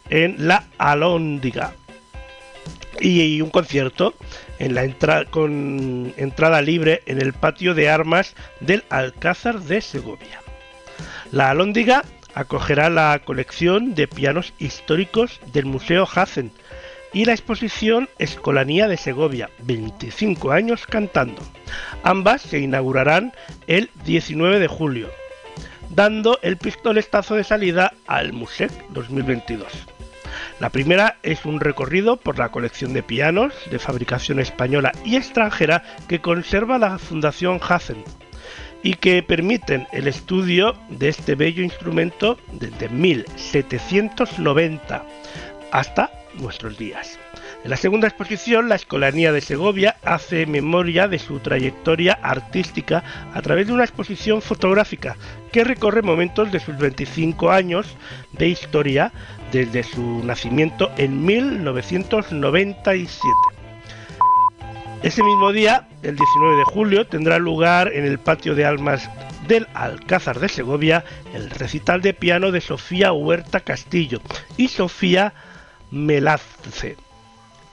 [0.09, 1.73] en la Alhóndiga
[2.99, 4.13] y un concierto
[4.59, 10.41] en la con entrada libre en el patio de armas del Alcázar de Segovia.
[11.31, 16.51] La Alhóndiga acogerá la colección de pianos históricos del Museo Hazen
[17.13, 21.41] y la exposición Escolanía de Segovia, 25 años cantando.
[22.03, 23.33] Ambas se inaugurarán
[23.67, 25.09] el 19 de julio,
[25.89, 29.67] dando el pistoletazo de salida al Musec 2022.
[30.59, 35.83] La primera es un recorrido por la colección de pianos de fabricación española y extranjera
[36.07, 38.03] que conserva la Fundación Hazen
[38.83, 45.05] y que permiten el estudio de este bello instrumento desde 1790
[45.71, 47.19] hasta nuestros días.
[47.63, 53.03] En la segunda exposición, la Escolanía de Segovia hace memoria de su trayectoria artística
[53.33, 55.17] a través de una exposición fotográfica
[55.51, 57.97] que recorre momentos de sus 25 años
[58.31, 59.11] de historia
[59.51, 63.19] desde su nacimiento en 1997.
[65.01, 69.09] Ese mismo día, el 19 de julio, tendrá lugar en el patio de almas
[69.47, 71.03] del Alcázar de Segovia
[71.33, 74.21] el recital de piano de Sofía Huerta Castillo
[74.57, 75.33] y Sofía
[75.91, 76.97] Melazze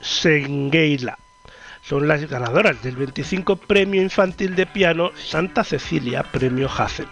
[0.00, 1.18] Sengueila.
[1.82, 7.06] Son las ganadoras del 25 Premio Infantil de Piano Santa Cecilia Premio Hazen.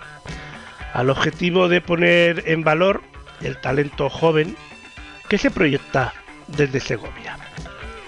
[0.93, 3.03] Al objetivo de poner en valor
[3.41, 4.57] el talento joven
[5.29, 6.13] que se proyecta
[6.49, 7.39] desde Segovia.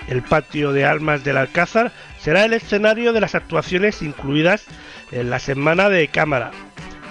[0.08, 4.64] El patio de almas del Alcázar será el escenario de las actuaciones incluidas
[5.10, 6.52] en la semana de cámara.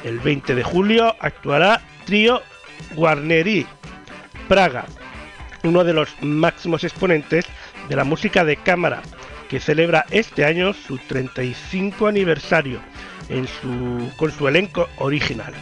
[0.04, 2.42] El 20 de julio actuará Trío
[2.96, 3.66] Guarneri,
[4.48, 4.86] Praga,
[5.68, 7.46] uno de los máximos exponentes
[7.90, 9.02] de la música de cámara,
[9.50, 12.80] que celebra este año su 35 aniversario
[13.30, 15.54] en su, con su elenco original,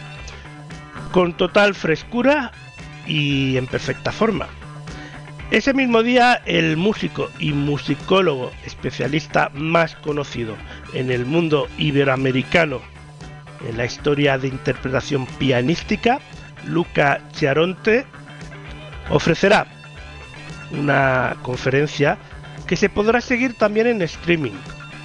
[1.12, 2.52] con total frescura
[3.06, 4.48] y en perfecta forma.
[5.52, 10.56] Ese mismo día, el músico y musicólogo especialista más conocido
[10.94, 12.82] en el mundo iberoamericano
[13.68, 16.20] en la historia de interpretación pianística,
[16.68, 18.06] Luca Chiaronte,
[19.10, 19.68] ofrecerá
[20.74, 22.18] una conferencia
[22.68, 24.54] que se podrá seguir también en streaming,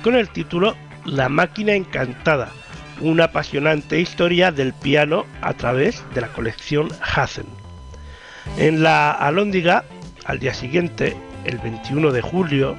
[0.03, 2.51] con el título La máquina encantada,
[3.01, 7.47] una apasionante historia del piano a través de la colección Hazen.
[8.57, 9.85] En la Alhóndiga,
[10.25, 12.77] al día siguiente, el 21 de julio,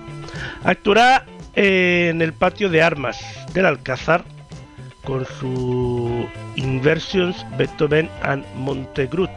[0.63, 1.25] actuará
[1.55, 3.19] en el patio de armas
[3.53, 4.23] del Alcázar
[5.03, 9.29] con su Inversions Beethoven and Montegrut,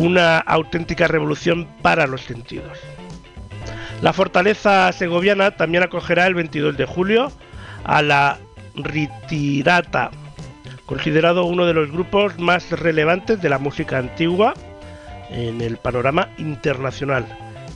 [0.00, 2.78] una auténtica revolución para los sentidos.
[4.00, 7.30] La fortaleza segoviana también acogerá el 22 de julio
[7.84, 8.38] a la
[8.74, 10.10] Ritirata,
[10.86, 14.54] considerado uno de los grupos más relevantes de la música antigua
[15.28, 17.26] en el panorama internacional,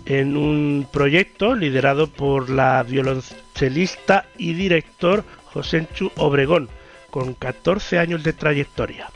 [0.06, 6.70] en un proyecto liderado por la violonchelista y director Josenchu Obregón,
[7.10, 9.10] con 14 años de trayectoria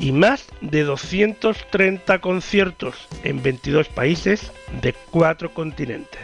[0.00, 6.20] y más de 230 conciertos en 22 países de 4 continentes.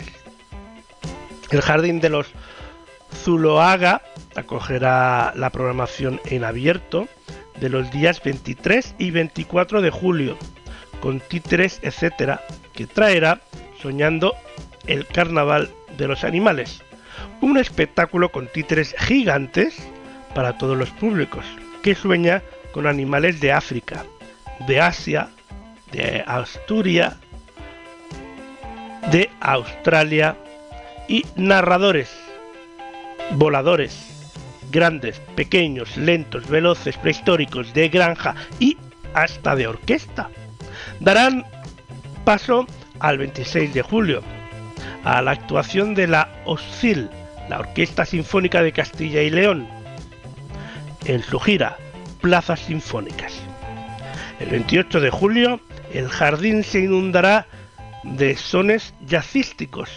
[1.50, 2.26] El Jardín de los
[3.22, 4.02] Zuloaga
[4.34, 7.06] acogerá la programación en abierto
[7.60, 10.36] de los días 23 y 24 de julio,
[11.00, 13.40] con títeres, etcétera, que traerá
[13.80, 14.34] Soñando
[14.86, 16.82] el Carnaval de los Animales,
[17.40, 19.76] un espectáculo con títeres gigantes
[20.34, 21.44] para todos los públicos,
[21.82, 22.42] que sueña
[22.76, 24.04] con animales de África,
[24.68, 25.30] de Asia,
[25.92, 27.14] de Asturias,
[29.10, 30.36] de Australia
[31.08, 32.10] y narradores,
[33.30, 38.76] voladores, grandes, pequeños, lentos, veloces, prehistóricos, de granja y
[39.14, 40.28] hasta de orquesta.
[41.00, 41.46] Darán
[42.26, 42.66] paso
[42.98, 44.22] al 26 de julio,
[45.02, 47.08] a la actuación de la OSCIL,
[47.48, 49.66] la Orquesta Sinfónica de Castilla y León,
[51.06, 51.78] en su gira
[52.20, 53.40] Plazas Sinfónicas.
[54.40, 55.60] El 28 de julio,
[55.92, 57.46] el jardín se inundará
[58.02, 59.90] de sones jazzísticos,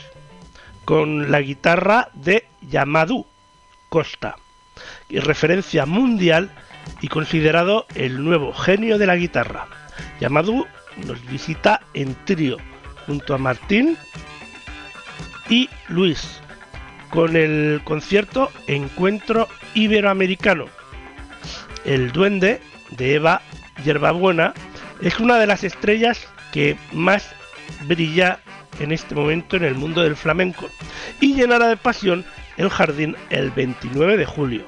[0.86, 3.26] con la guitarra de Yamadou
[3.89, 4.38] Costa,
[5.09, 6.51] y referencia mundial
[7.01, 9.67] y considerado el nuevo genio de la guitarra.
[10.20, 10.65] Yamadou
[11.05, 12.57] nos visita en trío
[13.05, 13.97] junto a Martín
[15.49, 16.41] y Luis
[17.09, 20.78] con el concierto Encuentro Iberoamericano.
[21.86, 22.61] El duende
[22.91, 23.41] de Eva
[23.84, 24.53] Yerbabuena
[25.01, 27.34] es una de las estrellas que más
[27.88, 28.39] brilla
[28.80, 30.69] en este momento en el mundo del flamenco
[31.19, 32.25] y llenará de pasión
[32.57, 34.65] el jardín el 29 de julio.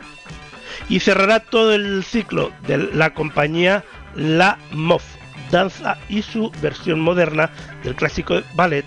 [0.89, 3.83] Y cerrará todo el ciclo de la compañía
[4.15, 5.03] La Mof,
[5.51, 7.51] danza y su versión moderna
[7.83, 8.85] del clásico ballet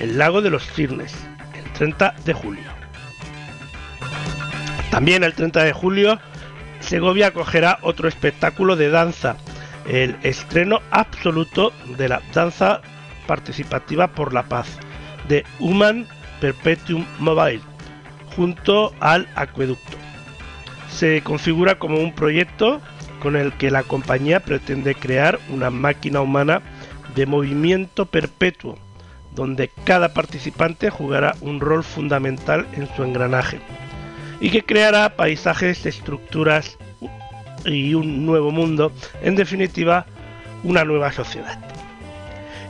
[0.00, 1.14] El lago de los cisnes,
[1.56, 2.64] el 30 de julio.
[4.90, 6.20] También el 30 de julio
[6.84, 9.36] Segovia acogerá otro espectáculo de danza,
[9.88, 12.82] el estreno absoluto de la danza
[13.26, 14.78] participativa por la paz
[15.26, 16.06] de Human
[16.40, 17.62] Perpetuum Mobile
[18.36, 19.96] junto al acueducto.
[20.90, 22.82] Se configura como un proyecto
[23.20, 26.60] con el que la compañía pretende crear una máquina humana
[27.14, 28.78] de movimiento perpetuo,
[29.34, 33.58] donde cada participante jugará un rol fundamental en su engranaje
[34.40, 36.78] y que creará paisajes, estructuras
[37.64, 40.06] y un nuevo mundo, en definitiva,
[40.62, 41.58] una nueva sociedad.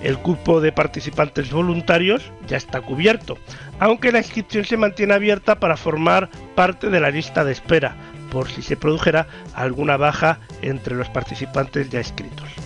[0.03, 3.39] El cupo de participantes voluntarios ya está cubierto,
[3.79, 7.97] aunque la inscripción se mantiene abierta para formar parte de la lista de espera,
[8.31, 12.64] por si se produjera alguna baja entre los participantes ya inscritos.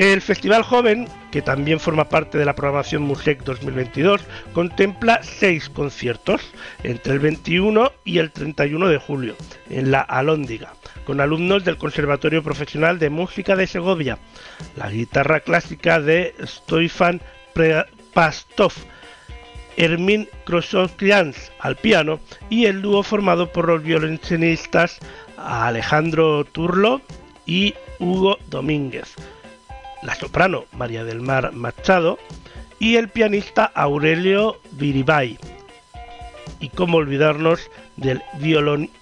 [0.00, 4.22] El Festival Joven, que también forma parte de la programación MUSEC 2022,
[4.54, 6.40] contempla seis conciertos
[6.82, 9.36] entre el 21 y el 31 de julio
[9.68, 10.72] en la Alóndiga,
[11.04, 14.18] con alumnos del Conservatorio Profesional de Música de Segovia,
[14.74, 17.20] la guitarra clásica de Stoifan
[18.14, 18.72] Pastov,
[19.76, 24.98] Hermin Krosoklians al piano y el dúo formado por los violinistas
[25.36, 27.02] Alejandro Turlo
[27.44, 29.14] y Hugo Domínguez
[30.02, 32.18] la soprano María del Mar Machado
[32.78, 35.38] y el pianista Aurelio Viribay.
[36.58, 38.22] Y cómo olvidarnos del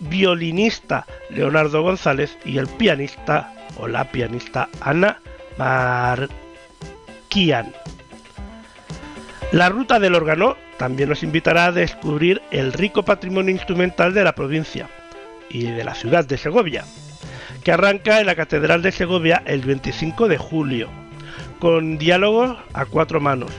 [0.00, 5.20] violinista Leonardo González y el pianista o la pianista Ana
[5.56, 6.32] Marquian.
[9.52, 14.34] La ruta del órgano también nos invitará a descubrir el rico patrimonio instrumental de la
[14.34, 14.88] provincia
[15.48, 16.84] y de la ciudad de Segovia,
[17.68, 20.88] que arranca en la Catedral de Segovia el 25 de julio,
[21.58, 23.52] con diálogos a cuatro manos,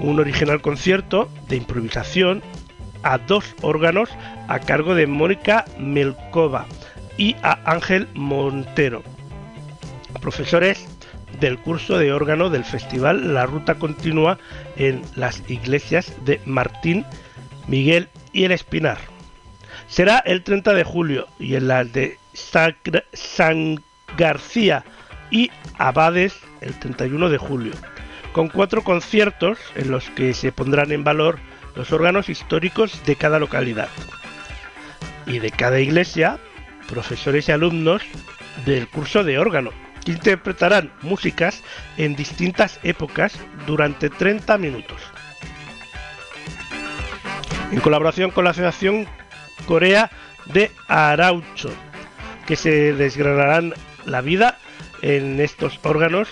[0.00, 2.42] un original concierto de improvisación
[3.04, 4.10] a dos órganos
[4.48, 6.66] a cargo de Mónica Melkova
[7.16, 9.04] y a Ángel Montero,
[10.20, 10.84] profesores
[11.38, 14.38] del curso de órgano del festival La Ruta Continua
[14.74, 17.04] en las iglesias de Martín,
[17.68, 18.98] Miguel y El Espinar.
[19.86, 23.82] Será el 30 de julio y en las de San
[24.16, 24.84] García
[25.30, 27.72] y Abades el 31 de julio,
[28.32, 31.38] con cuatro conciertos en los que se pondrán en valor
[31.74, 33.88] los órganos históricos de cada localidad
[35.26, 36.38] y de cada iglesia,
[36.88, 38.02] profesores y alumnos
[38.66, 39.70] del curso de órgano,
[40.04, 41.62] que interpretarán músicas
[41.96, 45.00] en distintas épocas durante 30 minutos.
[47.70, 49.06] En colaboración con la Asociación
[49.66, 50.10] Corea
[50.52, 51.72] de Araucho,
[52.46, 53.74] que se desgranarán
[54.04, 54.58] la vida
[55.02, 56.28] en estos órganos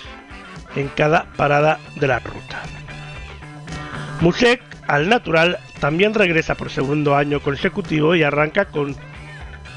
[0.77, 2.63] en cada parada de la ruta.
[4.21, 8.97] Musek al natural también regresa por segundo año consecutivo y arranca con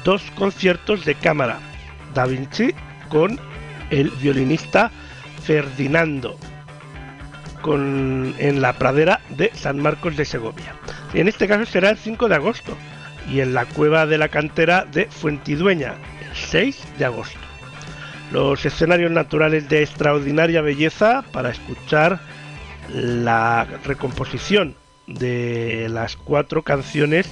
[0.04, 1.58] dos conciertos de cámara.
[2.14, 2.74] Da Vinci
[3.08, 3.40] con
[3.90, 4.90] el violinista
[5.42, 6.38] Ferdinando
[7.62, 10.74] con, en la pradera de San Marcos de Segovia.
[11.14, 12.76] En este caso será el 5 de agosto
[13.30, 15.94] y en la cueva de la cantera de Fuentidueña
[16.34, 17.38] 6 de agosto.
[18.32, 22.20] Los escenarios naturales de extraordinaria belleza para escuchar
[22.92, 24.74] la recomposición
[25.06, 27.28] de las cuatro canciones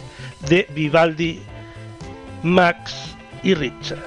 [0.49, 1.41] de Vivaldi,
[2.43, 4.03] Max y Richard.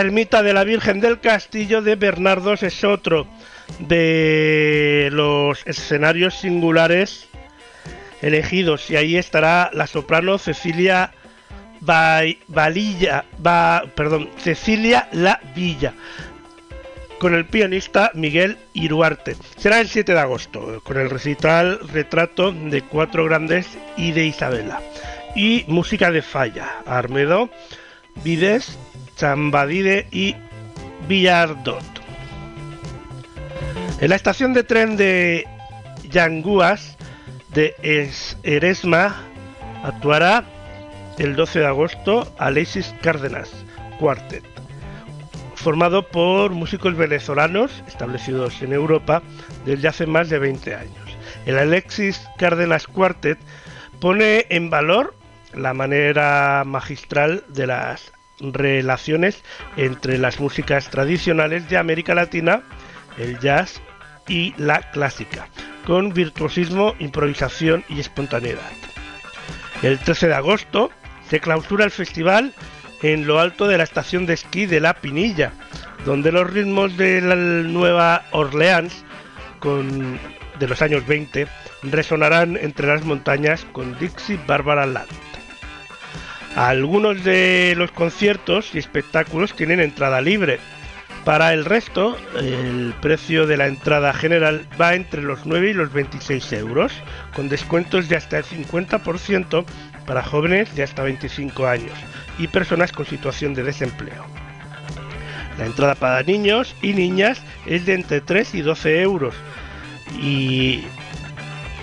[0.00, 3.26] Ermita de la Virgen del Castillo de Bernardos es otro
[3.78, 7.28] de los escenarios singulares
[8.22, 11.12] elegidos y ahí estará la soprano Cecilia
[11.80, 13.24] Valilla,
[13.94, 15.94] perdón, Cecilia La Villa
[17.18, 19.36] con el pianista Miguel Iruarte.
[19.56, 23.66] Será el 7 de agosto con el recital Retrato de cuatro grandes
[23.96, 24.80] y de Isabela
[25.34, 27.50] y música de Falla, Armedo,
[28.24, 28.78] Vides,
[29.18, 30.36] Chambadide y
[31.08, 31.82] Villardot.
[34.00, 35.44] En la estación de tren de
[36.08, 36.96] Yanguas
[37.52, 39.16] de Es- Eresma
[39.82, 40.44] actuará
[41.18, 43.50] el 12 de agosto Alexis Cárdenas
[43.98, 44.44] Quartet,
[45.56, 49.22] formado por músicos venezolanos establecidos en Europa
[49.66, 51.16] desde hace más de 20 años.
[51.44, 53.38] El Alexis Cárdenas Quartet
[54.00, 55.16] pone en valor
[55.54, 59.42] la manera magistral de las relaciones
[59.76, 62.62] entre las músicas tradicionales de América Latina,
[63.16, 63.80] el jazz
[64.28, 65.48] y la clásica,
[65.86, 68.70] con virtuosismo, improvisación y espontaneidad.
[69.82, 70.90] El 13 de agosto
[71.28, 72.54] se clausura el festival
[73.02, 75.52] en lo alto de la estación de esquí de La Pinilla,
[76.04, 79.04] donde los ritmos de la Nueva Orleans
[80.58, 81.46] de los años 20
[81.82, 85.27] resonarán entre las montañas con Dixie Barbara Land.
[86.58, 90.58] Algunos de los conciertos y espectáculos tienen entrada libre.
[91.24, 95.92] Para el resto, el precio de la entrada general va entre los 9 y los
[95.92, 96.92] 26 euros,
[97.32, 99.64] con descuentos de hasta el 50%
[100.04, 101.94] para jóvenes de hasta 25 años
[102.40, 104.26] y personas con situación de desempleo.
[105.58, 109.34] La entrada para niños y niñas es de entre 3 y 12 euros.
[110.20, 110.82] Y...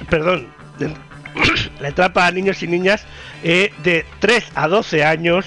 [0.10, 0.50] Perdón,
[1.80, 3.06] la entrada para niños y niñas
[3.48, 5.46] eh, de 3 a 12 años,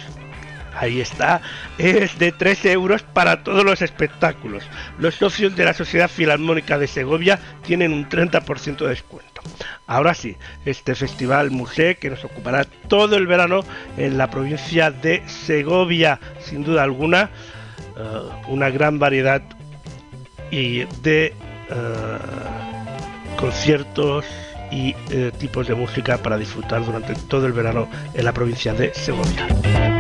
[0.72, 1.42] ahí está,
[1.78, 4.62] es de 3 euros para todos los espectáculos.
[5.00, 9.40] Los socios de la Sociedad Filarmónica de Segovia tienen un 30% de descuento.
[9.88, 13.64] Ahora sí, este festival museo que nos ocupará todo el verano
[13.96, 17.30] en la provincia de Segovia, sin duda alguna,
[17.96, 19.42] eh, una gran variedad
[20.52, 21.34] y de eh,
[23.36, 24.24] conciertos
[24.70, 28.92] y eh, tipos de música para disfrutar durante todo el verano en la provincia de
[28.94, 29.97] Segovia.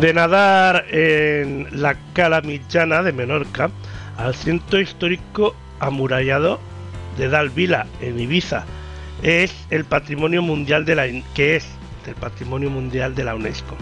[0.00, 3.70] De nadar en la Cala Mitjana de Menorca
[4.16, 6.58] al centro histórico amurallado
[7.18, 8.64] de Dalvila en Ibiza.
[9.22, 11.68] Es el patrimonio mundial de la que es
[12.18, 13.76] patrimonio mundial de la UNESCO.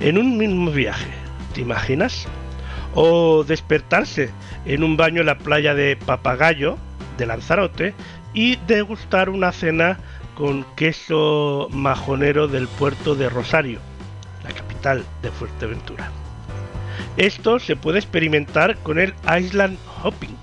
[0.00, 1.10] En un mismo viaje,
[1.52, 2.26] ¿te imaginas?
[2.94, 4.30] O despertarse
[4.64, 6.78] en un baño en la playa de Papagayo
[7.18, 7.94] de Lanzarote
[8.32, 9.98] y degustar una cena
[10.34, 13.89] con queso majonero del puerto de Rosario
[14.80, 16.10] de Fuerteventura.
[17.18, 20.34] Esto se puede experimentar con el Island Hopping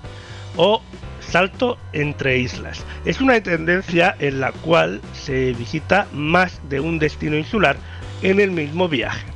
[0.56, 0.80] o
[1.18, 2.84] salto entre islas.
[3.04, 7.76] Es una tendencia en la cual se visita más de un destino insular
[8.22, 9.26] en el mismo viaje.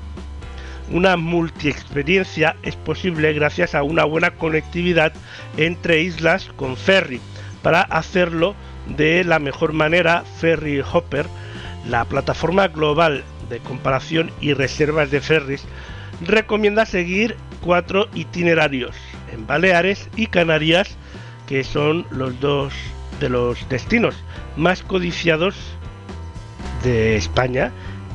[0.89, 5.13] Una multiexperiencia es posible gracias a una buena conectividad
[5.57, 7.21] entre islas con ferry.
[7.61, 8.55] Para hacerlo
[8.97, 11.27] de la mejor manera, Ferry Hopper,
[11.89, 15.65] la plataforma global de comparación y reservas de ferries,
[16.27, 18.97] recomienda seguir cuatro itinerarios
[19.33, 20.97] en Baleares y Canarias,
[21.47, 22.73] que son los dos
[23.21, 24.15] de los destinos
[24.57, 25.55] más codiciados
[26.83, 27.73] de España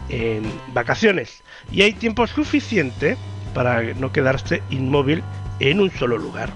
[0.09, 0.43] en
[0.73, 1.43] vacaciones.
[1.71, 3.17] Y hay tiempo suficiente
[3.53, 5.23] para no quedarse inmóvil
[5.59, 6.49] en un solo lugar.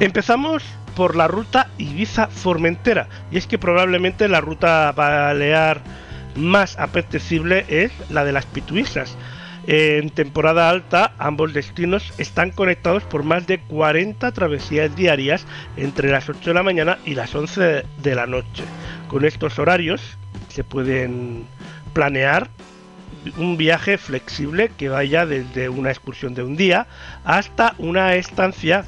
[0.00, 5.80] Empezamos por la ruta Ibiza-Formentera, y es que probablemente la ruta balear
[6.36, 9.16] más apetecible es la de las Pituisas.
[9.66, 15.46] En temporada alta, ambos destinos están conectados por más de 40 travesías diarias
[15.76, 18.64] entre las 8 de la mañana y las 11 de la noche.
[19.06, 21.46] Con estos horarios se pueden
[21.92, 22.48] planear
[23.36, 26.88] un viaje flexible que vaya desde una excursión de un día
[27.24, 28.84] hasta una estancia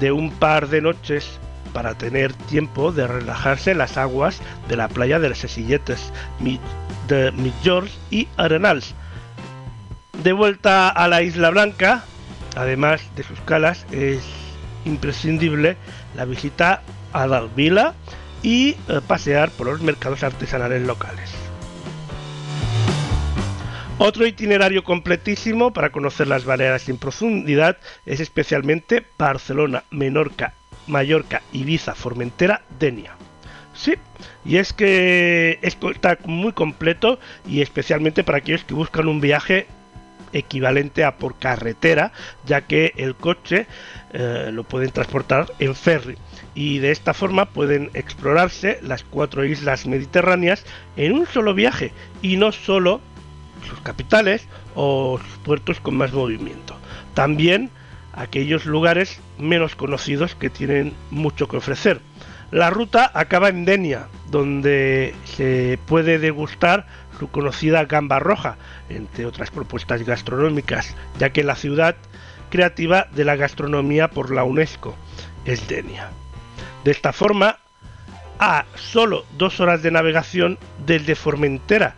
[0.00, 1.38] de un par de noches
[1.72, 6.60] para tener tiempo de relajarse en las aguas de la playa de las Sesilletes, Mi-
[7.08, 8.94] de Mitjors y Arenals.
[10.22, 12.04] De vuelta a la Isla Blanca,
[12.56, 14.20] además de sus calas, es
[14.84, 15.76] imprescindible
[16.14, 16.82] la visita
[17.12, 17.94] a Dalvila
[18.42, 21.30] y eh, pasear por los mercados artesanales locales.
[23.98, 30.54] Otro itinerario completísimo para conocer las Baleares en profundidad es especialmente Barcelona, Menorca,
[30.86, 33.14] Mallorca, Ibiza, Formentera, Denia.
[33.74, 33.94] Sí,
[34.44, 39.66] y es que esto está muy completo y especialmente para aquellos que buscan un viaje
[40.32, 42.12] equivalente a por carretera,
[42.44, 43.66] ya que el coche
[44.12, 46.16] eh, lo pueden transportar en ferry.
[46.54, 50.64] Y de esta forma pueden explorarse las cuatro islas mediterráneas
[50.96, 53.00] en un solo viaje y no solo
[53.62, 56.76] sus capitales o sus puertos con más movimiento.
[57.14, 57.70] También
[58.12, 62.00] aquellos lugares menos conocidos que tienen mucho que ofrecer.
[62.50, 66.86] La ruta acaba en Denia, donde se puede degustar
[67.18, 68.56] su conocida gamba roja,
[68.90, 71.96] entre otras propuestas gastronómicas, ya que la ciudad
[72.50, 74.94] creativa de la gastronomía por la UNESCO
[75.46, 76.10] es Denia.
[76.84, 77.58] De esta forma,
[78.38, 81.94] a solo dos horas de navegación desde Formentera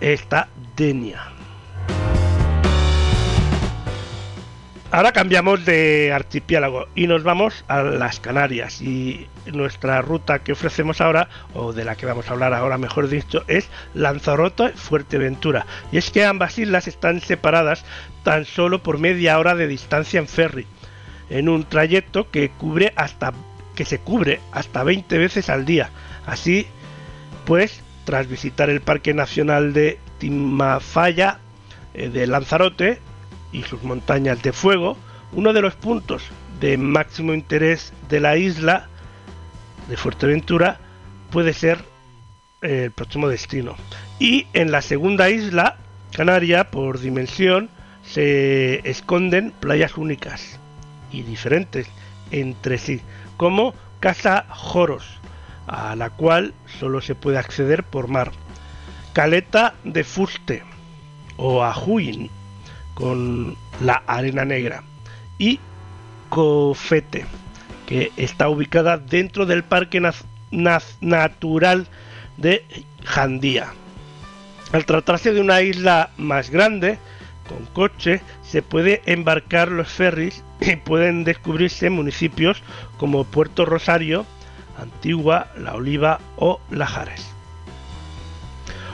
[0.00, 1.40] está Denia.
[4.92, 11.00] Ahora cambiamos de archipiélago y nos vamos a las Canarias y nuestra ruta que ofrecemos
[11.00, 15.64] ahora, o de la que vamos a hablar ahora mejor dicho, es Lanzarote Fuerteventura.
[15.92, 17.84] Y es que ambas islas están separadas
[18.24, 20.66] tan solo por media hora de distancia en ferry,
[21.28, 23.32] en un trayecto que cubre hasta
[23.76, 25.90] que se cubre hasta 20 veces al día.
[26.26, 26.66] Así
[27.46, 31.38] pues, tras visitar el Parque Nacional de Timafaya
[31.94, 32.98] eh, de Lanzarote,
[33.52, 34.96] y sus montañas de fuego,
[35.32, 36.24] uno de los puntos
[36.58, 38.88] de máximo interés de la isla
[39.88, 40.80] de Fuerteventura
[41.30, 41.84] puede ser
[42.62, 43.76] eh, el próximo destino.
[44.18, 45.76] Y en la segunda isla,
[46.12, 47.70] Canaria, por dimensión,
[48.02, 50.58] se esconden playas únicas
[51.12, 51.86] y diferentes
[52.32, 53.02] entre sí,
[53.36, 55.19] como Casa Joros,
[55.66, 58.32] a la cual solo se puede acceder por mar,
[59.12, 60.62] Caleta de Fuste
[61.36, 62.30] o Ajuin,
[62.94, 64.82] con la arena negra
[65.38, 65.58] y
[66.28, 67.26] Cofete
[67.90, 70.00] que está ubicada dentro del parque
[71.00, 71.88] natural
[72.36, 72.64] de
[73.04, 73.74] Jandía.
[74.70, 76.98] Al tratarse de una isla más grande,
[77.48, 82.62] con coche, se puede embarcar los ferries y pueden descubrirse municipios
[82.96, 84.24] como Puerto Rosario,
[84.80, 87.30] Antigua, La Oliva o Lajares.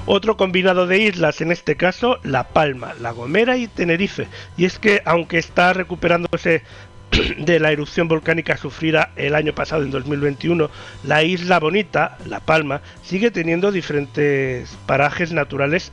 [0.09, 4.29] Otro combinado de islas, en este caso La Palma, La Gomera y Tenerife.
[4.57, 6.63] Y es que aunque está recuperándose
[7.39, 10.71] de la erupción volcánica sufrida el año pasado en 2021,
[11.03, 15.93] la isla bonita, La Palma, sigue teniendo diferentes parajes naturales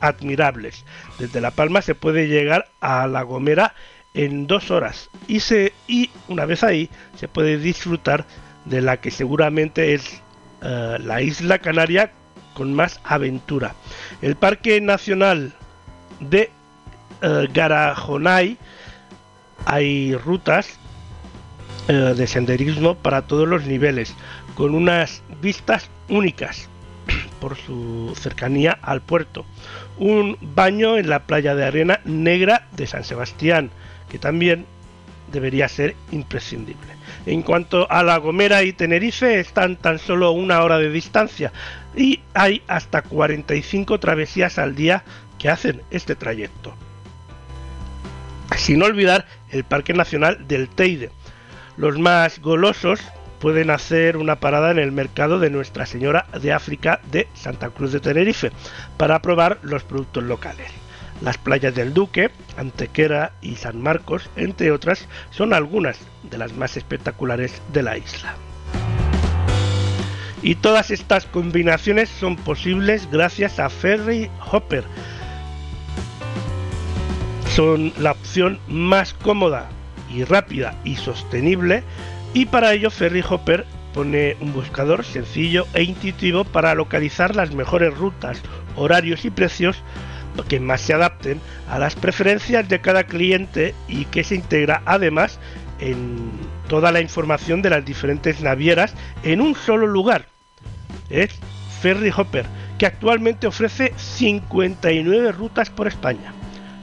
[0.00, 0.86] admirables.
[1.18, 3.74] Desde La Palma se puede llegar a La Gomera
[4.14, 8.24] en dos horas y, se, y una vez ahí se puede disfrutar
[8.64, 10.22] de la que seguramente es
[10.62, 12.12] eh, la isla canaria
[12.54, 13.74] con más aventura.
[14.20, 15.54] El Parque Nacional
[16.20, 16.50] de
[17.22, 18.58] uh, Garajonay
[19.64, 20.78] hay rutas
[21.88, 24.14] uh, de senderismo para todos los niveles,
[24.54, 26.68] con unas vistas únicas
[27.40, 29.46] por su cercanía al puerto.
[29.98, 33.70] Un baño en la playa de arena negra de San Sebastián,
[34.10, 34.66] que también
[35.32, 36.99] debería ser imprescindible.
[37.26, 41.52] En cuanto a La Gomera y Tenerife, están tan solo una hora de distancia
[41.94, 45.04] y hay hasta 45 travesías al día
[45.38, 46.74] que hacen este trayecto.
[48.56, 51.10] Sin olvidar el Parque Nacional del Teide.
[51.76, 53.00] Los más golosos
[53.38, 57.92] pueden hacer una parada en el mercado de Nuestra Señora de África de Santa Cruz
[57.92, 58.52] de Tenerife
[58.96, 60.79] para probar los productos locales.
[61.20, 66.76] Las playas del Duque, Antequera y San Marcos, entre otras, son algunas de las más
[66.76, 68.34] espectaculares de la isla.
[70.42, 74.84] Y todas estas combinaciones son posibles gracias a Ferry Hopper.
[77.54, 79.68] Son la opción más cómoda
[80.08, 81.82] y rápida y sostenible
[82.32, 87.96] y para ello Ferry Hopper pone un buscador sencillo e intuitivo para localizar las mejores
[87.96, 88.40] rutas,
[88.76, 89.82] horarios y precios
[90.48, 95.38] que más se adapten a las preferencias de cada cliente y que se integra además
[95.78, 96.30] en
[96.68, 100.26] toda la información de las diferentes navieras en un solo lugar.
[101.08, 101.30] Es
[101.80, 102.46] Ferry Hopper,
[102.78, 106.32] que actualmente ofrece 59 rutas por España.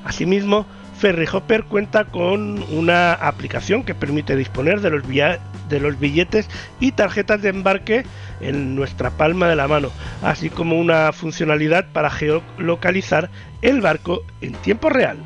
[0.03, 0.65] Asimismo,
[0.97, 6.49] Ferry Hopper cuenta con una aplicación que permite disponer de los, de los billetes
[6.79, 8.05] y tarjetas de embarque
[8.41, 9.91] en nuestra palma de la mano,
[10.21, 13.29] así como una funcionalidad para geolocalizar
[13.61, 15.17] el barco en tiempo real.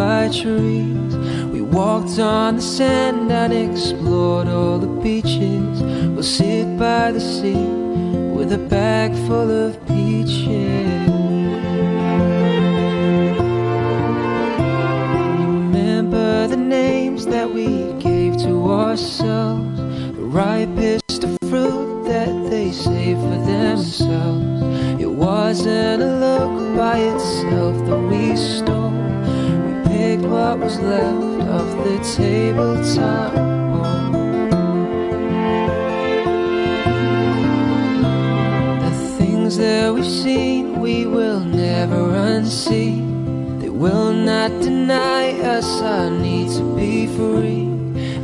[0.00, 1.14] By trees.
[1.54, 5.82] We walked on the sand and explored all the beaches.
[6.14, 7.66] We'll sit by the sea
[8.36, 11.10] with a bag full of peaches.
[15.56, 17.68] remember the names that we
[18.08, 19.76] gave to ourselves,
[20.18, 24.62] the ripest of fruit that they save for themselves.
[25.04, 28.79] It wasn't a look by itself that we stole.
[30.50, 33.32] What was left of the tabletop.
[38.82, 42.02] The things that we've seen, we will never
[42.34, 42.98] unsee.
[43.60, 47.68] They will not deny us our need to be free.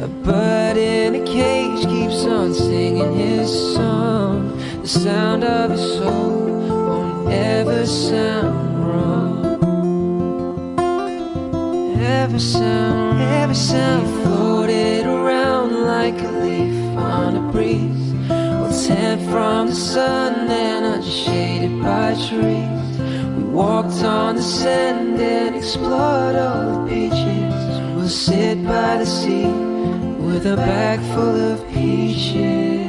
[0.02, 4.58] A bird in a cage keeps on singing his song.
[4.82, 6.40] The sound of his soul
[6.88, 9.15] won't ever sound wrong.
[12.06, 14.06] Ever sound, every sound.
[14.22, 18.14] Floated around like a leaf on a breeze.
[18.28, 22.98] Well, tan from the sun and unshaded by trees.
[23.36, 27.54] We walked on the sand and explored all the beaches.
[27.96, 29.50] We'll sit by the sea
[30.26, 32.85] with a bag full of peaches.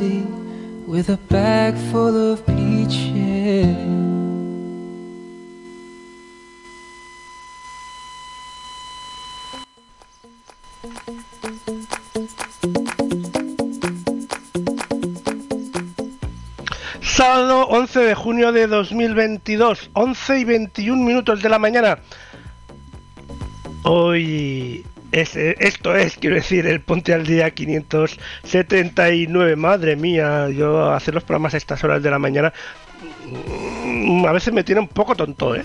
[0.00, 3.76] With a bag full of peaches.
[17.02, 21.98] Sábado 11 de junio de 2022, 11 y 21 minutos de la mañana.
[23.82, 29.56] Hoy eh, esto es, quiero decir, el Ponte al Día 579.
[29.56, 32.52] Madre mía, yo hacer los programas a estas horas de la mañana
[33.84, 35.64] mm, a veces me tiene un poco tonto, ¿eh?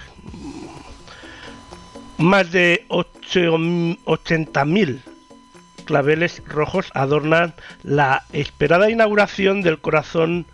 [2.16, 5.00] más de 80.000
[5.88, 10.44] claveles rojos adornan la esperada inauguración del corazón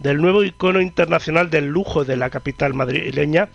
[0.00, 3.50] del nuevo icono internacional del lujo de la capital madrileña,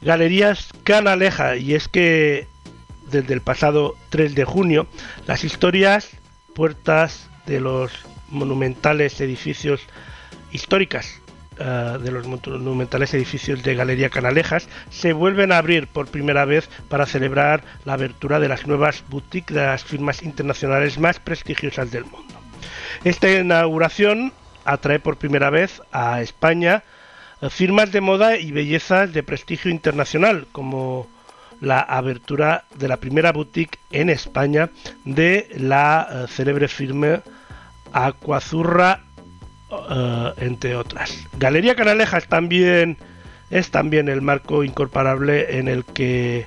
[0.00, 2.46] Galerías Canaleja, y es que
[3.10, 4.86] desde el pasado 3 de junio
[5.26, 6.10] las historias
[6.54, 7.90] puertas de los
[8.28, 9.80] monumentales edificios
[10.52, 11.19] históricas
[11.60, 16.70] eh, de los monumentales edificios de Galería Canalejas se vuelven a abrir por primera vez
[16.88, 22.06] para celebrar la abertura de las nuevas boutiques de las firmas internacionales más prestigiosas del
[22.06, 22.34] mundo.
[23.04, 24.32] Esta inauguración
[24.64, 26.82] atrae por primera vez a España
[27.42, 31.08] eh, firmas de moda y bellezas de prestigio internacional como
[31.60, 34.70] la abertura de la primera boutique en España
[35.04, 37.20] de la eh, célebre firma
[37.92, 39.02] Aquazurra
[39.90, 41.26] eh, entre otras.
[41.38, 42.96] Galería Canalejas también
[43.50, 46.46] es también el marco incorporable en el que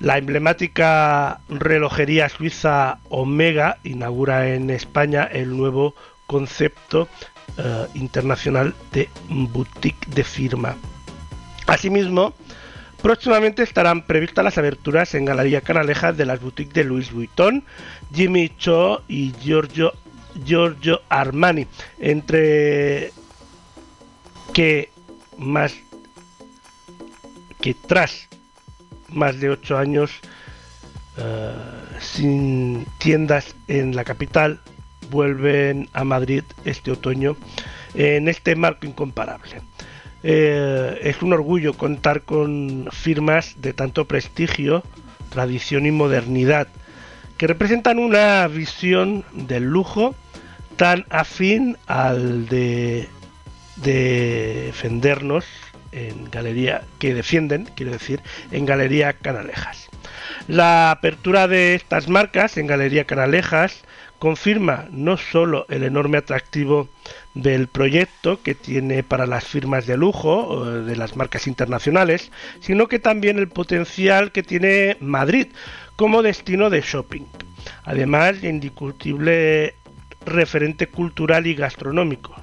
[0.00, 5.94] la emblemática relojería suiza Omega inaugura en España el nuevo
[6.26, 7.08] concepto
[7.56, 10.76] eh, internacional de boutique de firma.
[11.66, 12.34] Asimismo,
[13.02, 17.64] próximamente estarán previstas las aberturas en Galería Canalejas de las boutiques de Louis Vuitton,
[18.12, 19.92] Jimmy Choo y Giorgio
[20.44, 21.66] Giorgio Armani,
[21.98, 23.12] entre
[24.52, 24.90] que
[25.36, 25.74] más
[27.60, 28.28] que tras
[29.08, 30.10] más de ocho años
[31.16, 31.52] eh,
[32.00, 34.60] sin tiendas en la capital
[35.10, 37.36] vuelven a Madrid este otoño
[37.94, 39.62] en este marco incomparable.
[40.22, 44.82] Eh, es un orgullo contar con firmas de tanto prestigio,
[45.30, 46.68] tradición y modernidad,
[47.36, 50.14] que representan una visión del lujo
[50.76, 53.08] tan afín al de
[53.76, 55.44] defendernos
[55.92, 58.20] en galería que defienden, quiero decir,
[58.50, 59.88] en Galería Canalejas.
[60.48, 63.84] La apertura de estas marcas en Galería Canalejas
[64.18, 66.88] confirma no solo el enorme atractivo
[67.34, 72.30] del proyecto que tiene para las firmas de lujo de las marcas internacionales,
[72.60, 75.48] sino que también el potencial que tiene Madrid
[75.96, 77.24] como destino de shopping.
[77.84, 79.74] Además, indiscutible
[80.26, 82.34] referente cultural y gastronómico.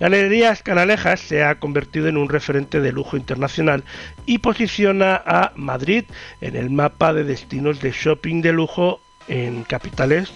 [0.00, 3.84] Galerías Canalejas se ha convertido en un referente de lujo internacional
[4.24, 6.04] y posiciona a Madrid
[6.40, 10.32] en el mapa de destinos de shopping de lujo en capitales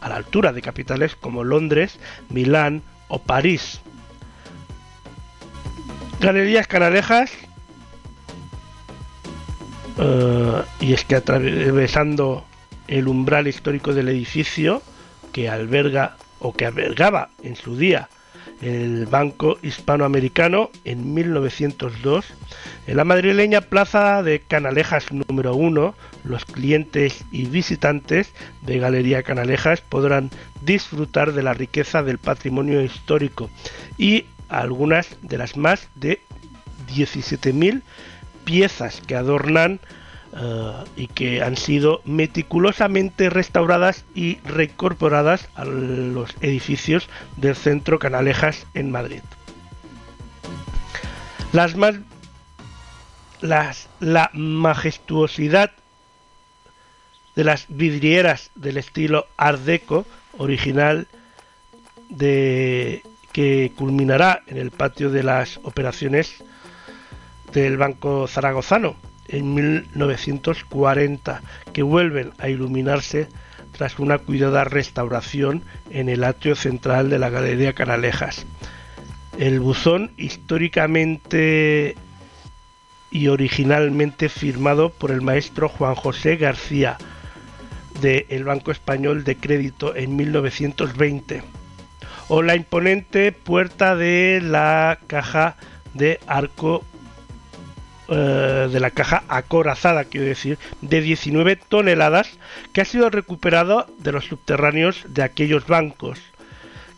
[0.00, 1.98] a la altura de capitales como Londres,
[2.28, 3.80] Milán o París.
[6.20, 7.32] Galerías Canalejas
[9.98, 12.44] eh, y es que atravesando
[12.86, 14.82] el umbral histórico del edificio
[15.32, 18.08] que alberga o que albergaba en su día
[18.60, 22.26] el Banco Hispanoamericano en 1902.
[22.86, 25.94] En la madrileña Plaza de Canalejas número 1,
[26.24, 28.32] los clientes y visitantes
[28.62, 30.30] de Galería Canalejas podrán
[30.62, 33.50] disfrutar de la riqueza del patrimonio histórico
[33.96, 36.20] y algunas de las más de
[36.88, 37.82] 17.000
[38.44, 39.78] piezas que adornan
[40.96, 48.90] y que han sido meticulosamente restauradas y reincorporadas a los edificios del centro Canalejas en
[48.90, 49.22] Madrid.
[51.52, 51.96] Las más,
[53.40, 55.72] las, la majestuosidad
[57.34, 60.04] de las vidrieras del estilo Art Deco
[60.36, 61.06] original
[62.10, 63.02] de
[63.32, 66.42] que culminará en el patio de las operaciones
[67.52, 68.96] del Banco Zaragozano
[69.28, 71.42] en 1940,
[71.72, 73.28] que vuelven a iluminarse
[73.72, 78.46] tras una cuidada restauración en el atrio central de la Galería Canalejas.
[79.38, 81.94] El buzón históricamente
[83.10, 86.98] y originalmente firmado por el maestro Juan José García
[88.00, 91.42] del Banco Español de Crédito en 1920
[92.28, 95.56] o la imponente puerta de la caja
[95.94, 96.84] de arco
[98.08, 102.38] eh, de la caja acorazada, quiero decir, de 19 toneladas
[102.72, 106.18] que ha sido recuperado de los subterráneos de aquellos bancos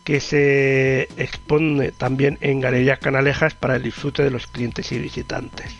[0.03, 5.75] que se expone también en Galerías Canalejas para el disfrute de los clientes y visitantes.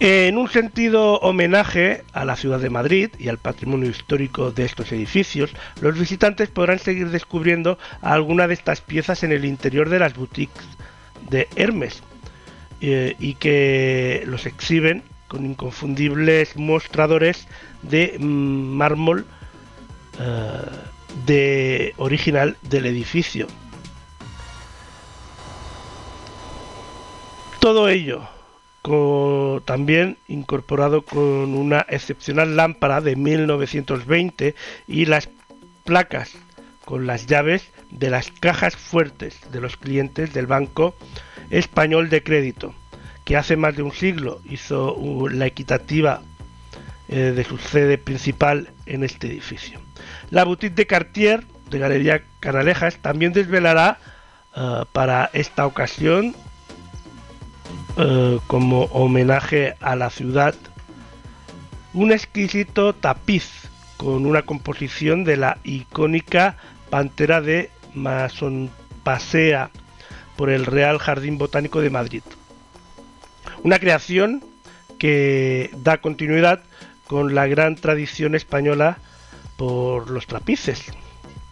[0.00, 4.92] En un sentido homenaje a la ciudad de Madrid y al patrimonio histórico de estos
[4.92, 10.14] edificios, los visitantes podrán seguir descubriendo alguna de estas piezas en el interior de las
[10.14, 10.64] boutiques
[11.30, 12.02] de Hermes,
[12.80, 17.46] eh, y que los exhiben con inconfundibles mostradores
[17.82, 19.26] de mármol
[20.18, 20.60] eh,
[21.26, 23.46] de original del edificio.
[27.60, 28.28] Todo ello
[29.64, 34.54] también incorporado con una excepcional lámpara de 1920
[34.86, 35.28] y las
[35.84, 36.32] placas
[36.84, 40.94] con las llaves de las cajas fuertes de los clientes del banco
[41.50, 42.74] español de crédito,
[43.24, 46.22] que hace más de un siglo hizo la equitativa
[47.08, 49.80] eh, de su sede principal en este edificio.
[50.30, 53.98] La boutique de Cartier de Galería Canalejas también desvelará
[54.56, 56.34] eh, para esta ocasión,
[57.96, 60.54] eh, como homenaje a la ciudad,
[61.94, 66.56] un exquisito tapiz con una composición de la icónica
[66.90, 68.70] pantera de Mason
[69.02, 69.70] Pasea
[70.38, 72.22] por el Real Jardín Botánico de Madrid.
[73.64, 74.44] Una creación
[74.96, 76.60] que da continuidad
[77.08, 78.98] con la gran tradición española
[79.56, 80.92] por los trapices,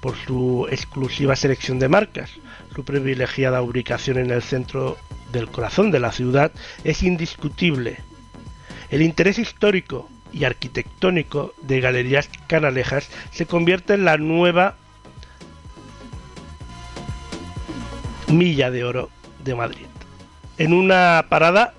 [0.00, 2.30] por su exclusiva selección de marcas,
[2.76, 4.96] su privilegiada ubicación en el centro
[5.32, 6.52] del corazón de la ciudad
[6.84, 7.98] es indiscutible.
[8.88, 14.76] El interés histórico y arquitectónico de Galerías Canalejas se convierte en la nueva
[18.28, 19.10] Milla de Oro
[19.44, 19.86] de Madrid,
[20.58, 21.74] en una parada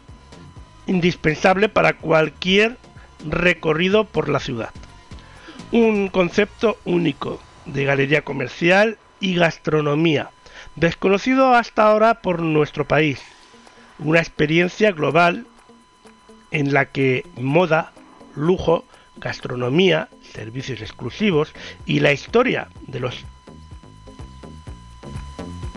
[0.85, 2.77] indispensable para cualquier
[3.27, 4.69] recorrido por la ciudad.
[5.71, 10.29] Un concepto único de galería comercial y gastronomía,
[10.75, 13.21] desconocido hasta ahora por nuestro país.
[13.99, 15.45] Una experiencia global
[16.51, 17.91] en la que moda,
[18.35, 18.85] lujo,
[19.17, 21.53] gastronomía, servicios exclusivos
[21.85, 23.25] y la historia de los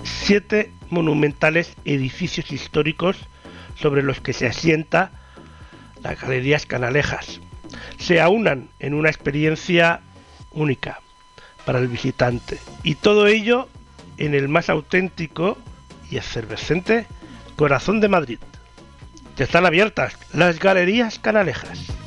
[0.03, 3.17] siete monumentales edificios históricos
[3.75, 5.13] sobre los que se asienta
[6.03, 7.41] las Galerías Canalejas
[7.99, 10.01] se aunan en una experiencia
[10.53, 11.01] única
[11.65, 13.69] para el visitante y todo ello
[14.17, 15.59] en el más auténtico
[16.11, 17.07] y efervescente
[17.57, 18.39] corazón de Madrid.
[19.39, 22.00] Están abiertas las Galerías Canalejas.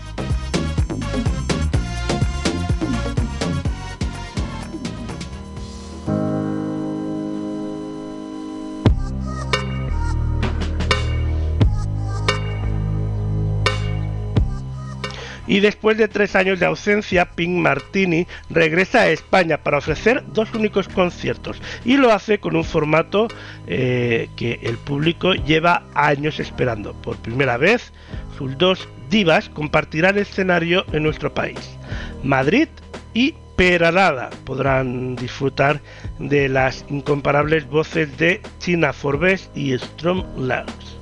[15.47, 20.53] Y después de tres años de ausencia, Pink Martini regresa a España para ofrecer dos
[20.53, 23.27] únicos conciertos y lo hace con un formato
[23.67, 26.93] eh, que el público lleva años esperando.
[26.93, 27.91] Por primera vez,
[28.37, 31.77] sus dos divas compartirán escenario en nuestro país,
[32.23, 32.67] Madrid
[33.13, 34.29] y Peralada.
[34.45, 35.81] Podrán disfrutar
[36.19, 40.97] de las incomparables voces de China Forbes y Strom Lars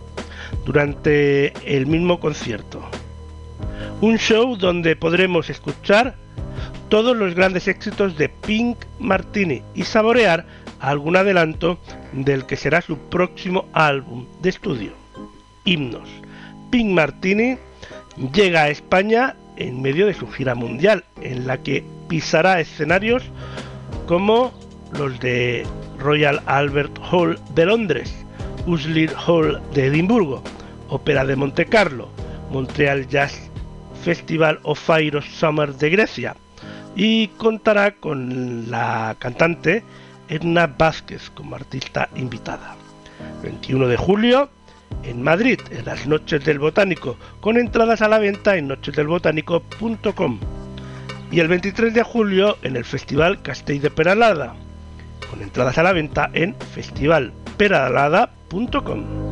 [0.65, 2.81] durante el mismo concierto.
[4.01, 6.15] Un show donde podremos escuchar
[6.89, 10.45] todos los grandes éxitos de Pink Martini y saborear
[10.79, 11.79] algún adelanto
[12.11, 14.91] del que será su próximo álbum de estudio,
[15.63, 16.09] Himnos.
[16.71, 17.57] Pink Martini
[18.33, 23.23] llega a España en medio de su gira mundial, en la que pisará escenarios
[24.07, 24.51] como
[24.97, 25.65] los de
[25.99, 28.13] Royal Albert Hall de Londres,
[28.65, 30.43] Uslir Hall de Edimburgo,
[30.89, 32.09] Ópera de Monte Carlo,
[32.51, 33.50] Montreal Jazz
[34.03, 36.35] Festival of Fire Summer de Grecia
[36.95, 39.83] y contará con la cantante
[40.27, 42.75] Edna Vázquez como artista invitada.
[43.43, 44.49] 21 de julio
[45.03, 50.39] en Madrid, en las Noches del Botánico, con entradas a la venta en nochesdelbotánico.com.
[51.31, 54.53] Y el 23 de julio en el Festival Castell de Peralada,
[55.29, 59.30] con entradas a la venta en festivalperalada.com.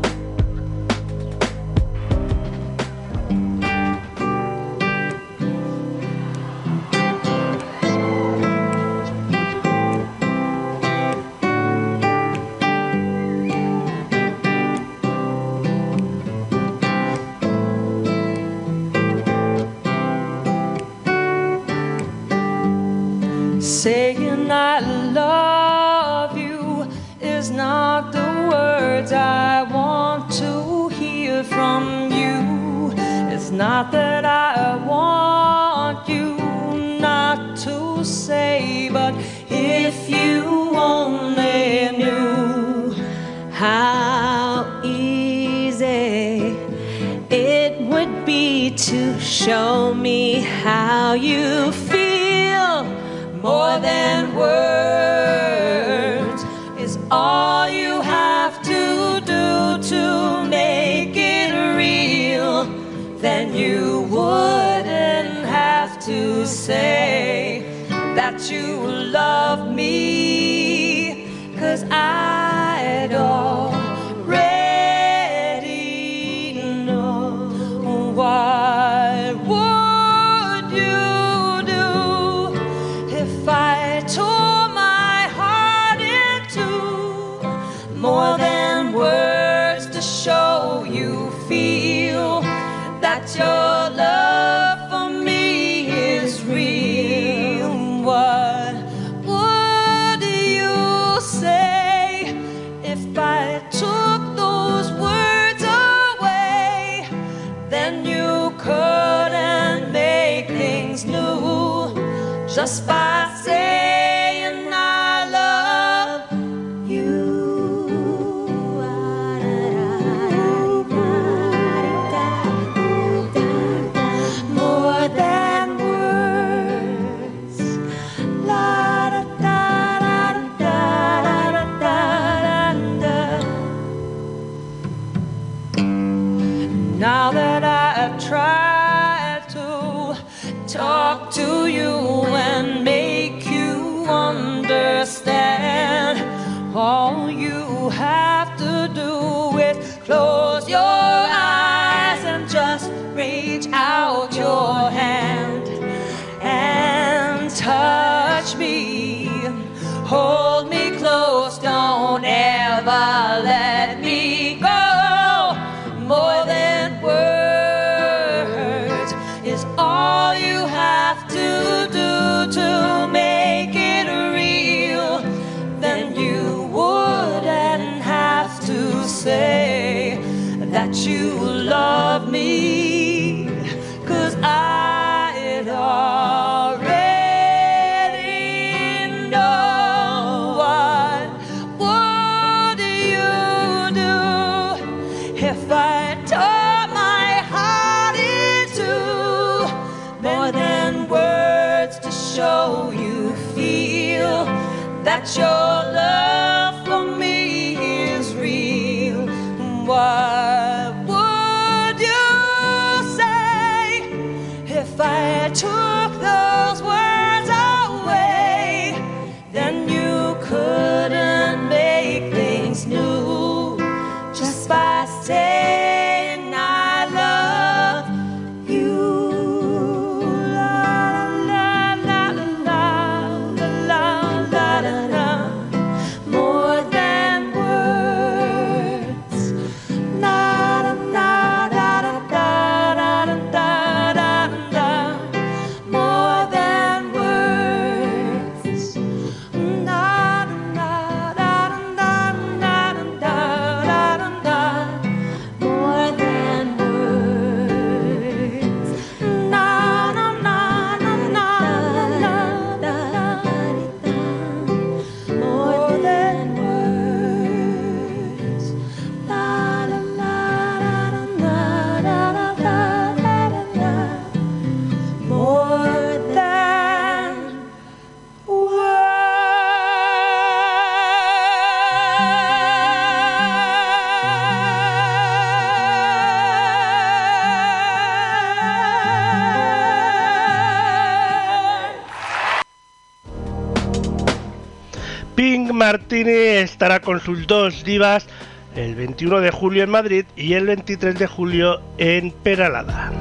[297.10, 298.28] con sus dos divas
[298.76, 303.19] el 21 de julio en Madrid y el 23 de julio en Peralada.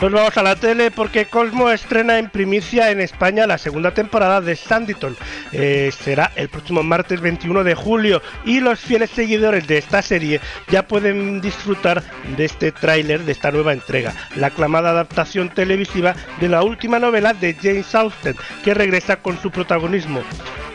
[0.00, 4.40] Nos vamos a la tele porque Cosmo estrena en primicia en España la segunda temporada
[4.40, 5.14] de Sanditon.
[5.52, 10.40] Eh, será el próximo martes 21 de julio y los fieles seguidores de esta serie
[10.70, 12.02] ya pueden disfrutar
[12.34, 17.34] de este tráiler de esta nueva entrega, la aclamada adaptación televisiva de la última novela
[17.34, 20.22] de James Austen, que regresa con su protagonismo,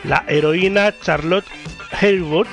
[0.04, 1.46] la heroína Charlotte
[2.00, 2.46] Haywood,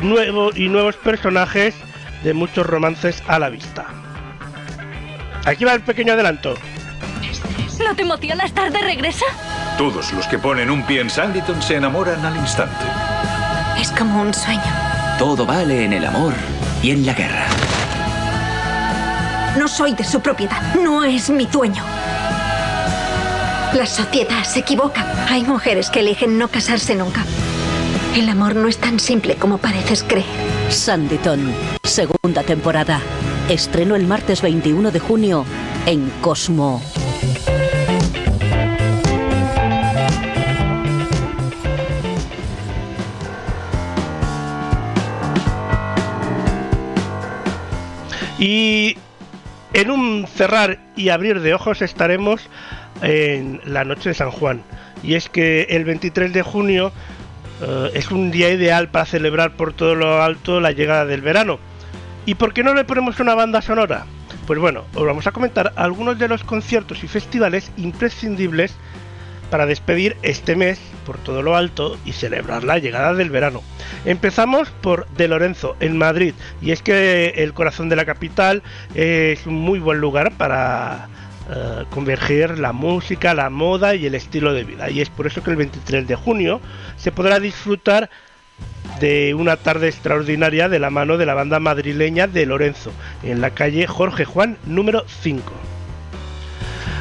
[0.00, 1.74] nuevo y nuevos personajes
[2.22, 4.03] de muchos romances a la vista.
[5.44, 6.54] Aquí va el pequeño adelanto.
[7.84, 9.24] ¿No te emociona estar de regreso?
[9.76, 12.84] Todos los que ponen un pie en Sanditon se enamoran al instante.
[13.78, 14.62] Es como un sueño.
[15.18, 16.32] Todo vale en el amor
[16.82, 17.46] y en la guerra.
[19.58, 20.74] No soy de su propiedad.
[20.76, 21.84] No es mi dueño.
[23.74, 25.04] La sociedad se equivoca.
[25.28, 27.24] Hay mujeres que eligen no casarse nunca.
[28.16, 30.24] El amor no es tan simple como pareces creer.
[30.70, 31.52] Sanditon,
[31.82, 33.00] segunda temporada.
[33.48, 35.44] Estreno el martes 21 de junio
[35.84, 36.82] en Cosmo.
[48.38, 48.96] Y
[49.74, 52.48] en un cerrar y abrir de ojos estaremos
[53.02, 54.62] en la noche de San Juan.
[55.02, 56.92] Y es que el 23 de junio
[57.60, 61.58] eh, es un día ideal para celebrar por todo lo alto la llegada del verano.
[62.26, 64.06] ¿Y por qué no le ponemos una banda sonora?
[64.46, 68.74] Pues bueno, os vamos a comentar algunos de los conciertos y festivales imprescindibles
[69.50, 73.62] para despedir este mes por todo lo alto y celebrar la llegada del verano.
[74.06, 78.62] Empezamos por De Lorenzo, en Madrid, y es que el corazón de la capital
[78.94, 81.08] es un muy buen lugar para
[81.50, 84.88] eh, converger la música, la moda y el estilo de vida.
[84.88, 86.62] Y es por eso que el 23 de junio
[86.96, 88.08] se podrá disfrutar
[89.00, 93.50] de una tarde extraordinaria de la mano de la banda madrileña de Lorenzo, en la
[93.50, 95.52] calle Jorge Juan número 5.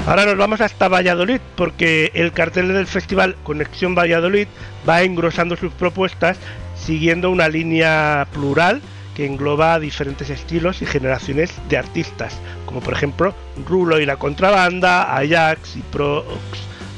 [0.06, 4.48] Ahora nos vamos hasta Valladolid porque el cartel del festival Conexión Valladolid
[4.88, 6.38] va engrosando sus propuestas
[6.76, 8.82] siguiendo una línea plural
[9.16, 13.34] que engloba diferentes estilos y generaciones de artistas, como por ejemplo
[13.66, 16.28] Rulo y la Contrabanda, Ajax y Prox,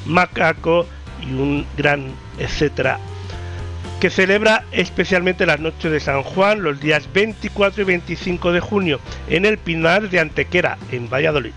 [0.06, 0.88] Macaco
[1.22, 2.07] y un gran
[2.40, 2.98] etcétera
[4.00, 9.00] que celebra especialmente las noches de San Juan los días 24 y 25 de junio
[9.30, 11.54] en el Pinar de Antequera, en Valladolid.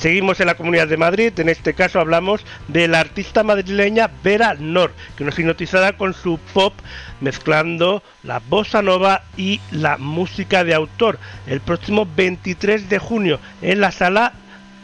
[0.00, 4.54] Seguimos en la Comunidad de Madrid, en este caso hablamos de la artista madrileña Vera
[4.58, 6.72] Nor, que nos hipnotizará con su pop
[7.20, 13.80] mezclando la bossa nova y la música de autor el próximo 23 de junio en
[13.82, 14.32] la sala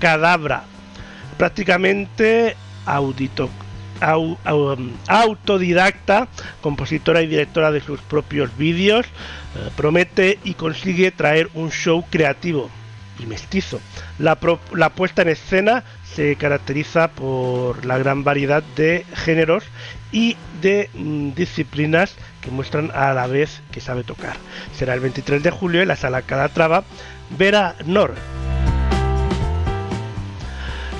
[0.00, 0.64] Cadabra.
[1.38, 3.48] prácticamente audito,
[4.02, 6.28] um, autodidacta,
[6.60, 12.70] compositora y directora de sus propios vídeos, eh, promete y consigue traer un show creativo
[13.18, 13.80] y mestizo.
[14.18, 19.64] La puesta en escena se caracteriza por la gran variedad de géneros
[20.12, 24.36] y de mm, disciplinas que muestran a la vez que sabe tocar.
[24.74, 26.84] Será el 23 de julio en la sala Calatrava
[27.30, 28.14] Vera Nor.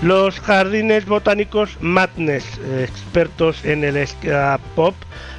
[0.02, 4.94] Los jardines botánicos Madness, eh, expertos en el ska pop,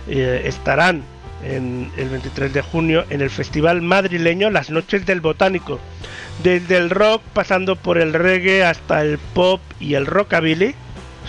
[0.08, 1.04] eh, estarán
[1.44, 5.80] en el 23 de junio en el festival madrileño Las Noches del Botánico.
[6.44, 10.74] Desde el rock, pasando por el reggae hasta el pop y el rockabilly,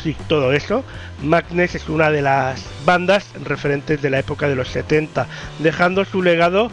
[0.03, 0.83] sí, todo eso,
[1.23, 5.27] Madness es una de las bandas referentes de la época de los 70,
[5.59, 6.71] dejando su legado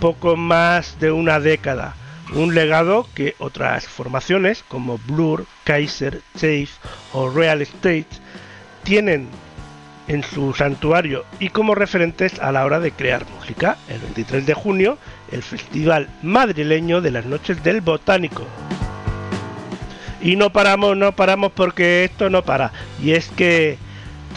[0.00, 1.94] poco más de una década.
[2.34, 6.68] Un legado que otras formaciones como Blur, Kaiser, Chase
[7.12, 8.06] o Real Estate
[8.84, 9.28] tienen
[10.08, 13.76] en su santuario y como referentes a la hora de crear música.
[13.88, 14.98] El 23 de junio,
[15.30, 18.44] el Festival Madrileño de las Noches del Botánico.
[20.20, 22.72] Y no paramos, no paramos porque esto no para.
[23.02, 23.78] Y es que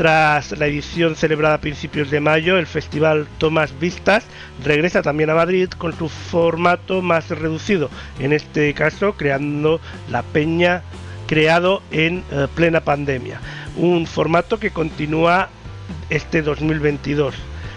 [0.02, 4.26] tras la edición celebrada a principios de mayo, el festival Tomás Vistas
[4.66, 7.88] regresa también a Madrid con su formato más reducido,
[8.20, 9.80] en este caso creando
[10.10, 10.82] la peña
[11.28, 13.40] creado en eh, plena pandemia.
[13.78, 15.50] Un formato que continúa
[16.10, 17.36] este 2022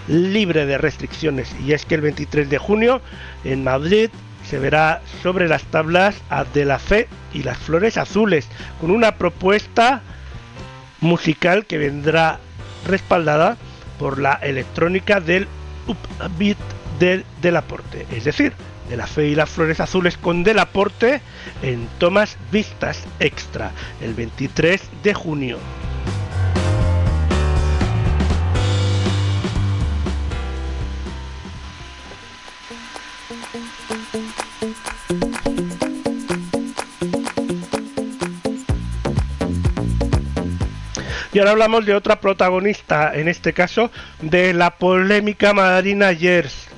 [0.09, 3.03] libre de restricciones y es que el 23 de junio
[3.45, 4.09] en Madrid
[4.49, 8.49] se verá sobre las tablas a De la Fe y las Flores Azules
[8.81, 10.01] con una propuesta
[11.05, 12.41] musical que vendrá
[12.87, 13.57] respaldada
[13.99, 15.47] por la electrónica del
[15.87, 16.59] upbeat
[16.99, 18.53] del Delaporte, es decir,
[18.89, 21.21] de la Fe y las Flores Azules con Delaporte
[21.63, 25.59] en Tomas Vistas Extra el 23 de junio.
[41.35, 43.91] Y ahora hablamos de otra protagonista, en este caso
[44.23, 46.69] de la polémica Marina Yers,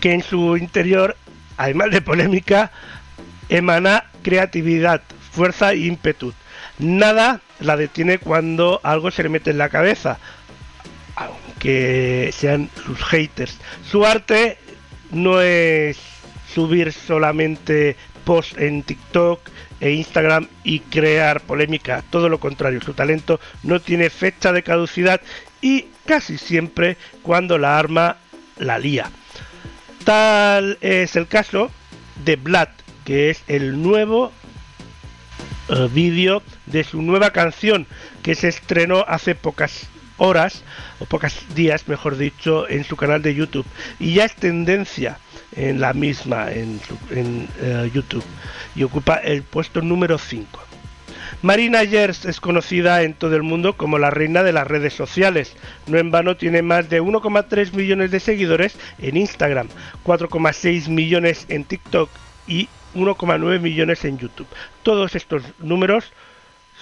[0.00, 1.16] que en su interior,
[1.56, 2.72] además de polémica,
[3.48, 6.34] emana creatividad, fuerza e ímpetu.
[6.80, 10.18] Nada la detiene cuando algo se le mete en la cabeza,
[11.14, 13.58] aunque sean sus haters.
[13.88, 14.58] Su arte
[15.12, 16.00] no es
[16.52, 19.40] subir solamente posts en TikTok
[19.82, 25.20] e Instagram y crear polémica, todo lo contrario, su talento no tiene fecha de caducidad
[25.60, 28.16] y casi siempre cuando la arma
[28.58, 29.10] la lía.
[30.04, 31.72] Tal es el caso
[32.24, 32.68] de Blood,
[33.04, 34.30] que es el nuevo
[35.68, 37.88] eh, vídeo de su nueva canción
[38.22, 40.62] que se estrenó hace pocas horas
[41.00, 43.66] o pocos días, mejor dicho, en su canal de YouTube.
[43.98, 45.18] Y ya es tendencia
[45.56, 46.80] en la misma en,
[47.10, 48.24] en, eh, YouTube
[48.74, 50.60] y ocupa el puesto número 5.
[51.42, 55.56] Marina Yers es conocida en todo el mundo como la reina de las redes sociales.
[55.86, 59.68] No en vano tiene más de 1,3 millones de seguidores en Instagram,
[60.04, 62.08] 4,6 millones en TikTok
[62.46, 64.46] y 1,9 millones en YouTube.
[64.82, 66.12] Todos estos números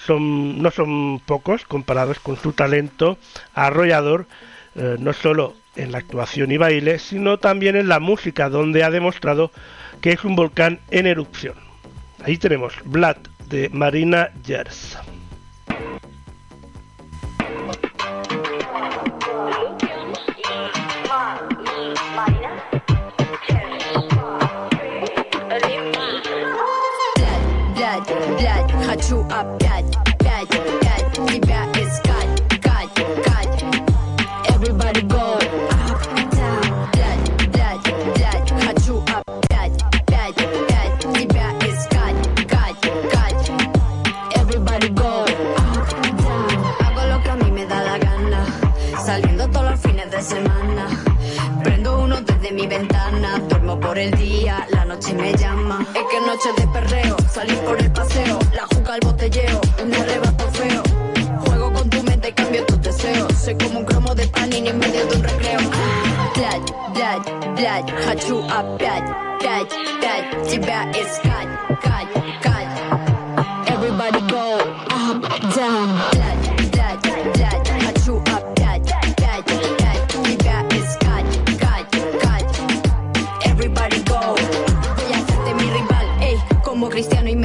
[0.05, 3.17] son, no son pocos comparados con su talento
[3.53, 4.27] arrollador,
[4.75, 8.90] eh, no solo en la actuación y baile, sino también en la música, donde ha
[8.90, 9.50] demostrado
[10.00, 11.54] que es un volcán en erupción.
[12.24, 13.16] Ahí tenemos Blood
[13.48, 14.98] de Marina Yers.
[27.74, 29.59] Блядь, блядь, хочу опять,
[53.90, 57.90] por el día, la noche me llama Es que noche de perreo, salir por el
[57.90, 60.82] paseo La juca al botelleo, un arrebato feo
[61.46, 64.78] Juego con tu mente y cambio tus deseos Soy como un cromo de panini en
[64.78, 65.58] medio de un recreo
[66.34, 69.04] Блядь, блядь, блядь, хочу опять
[69.40, 71.48] Пять, пять, тебя искать,
[71.82, 72.08] кать,
[72.42, 72.66] кать
[73.68, 74.58] Everybody go
[74.90, 75.22] up,
[75.54, 76.09] down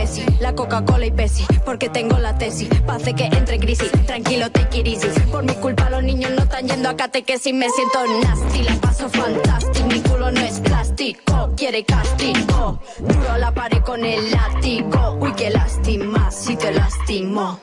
[0.05, 2.69] Messi La Coca-Cola y Pepsi porque tengo la tesis.
[2.85, 5.07] Pase que entre en crisis, tranquilo, take it easy.
[5.31, 9.09] Por mi culpa los niños no están yendo a catequesis, me siento nasty, la paso
[9.09, 9.87] fantástico.
[9.87, 12.79] Mi culo no es plástico, quiere castigo.
[12.99, 15.17] Duro la pared con el látigo.
[15.19, 17.59] Uy, qué lástima, si te lastimo.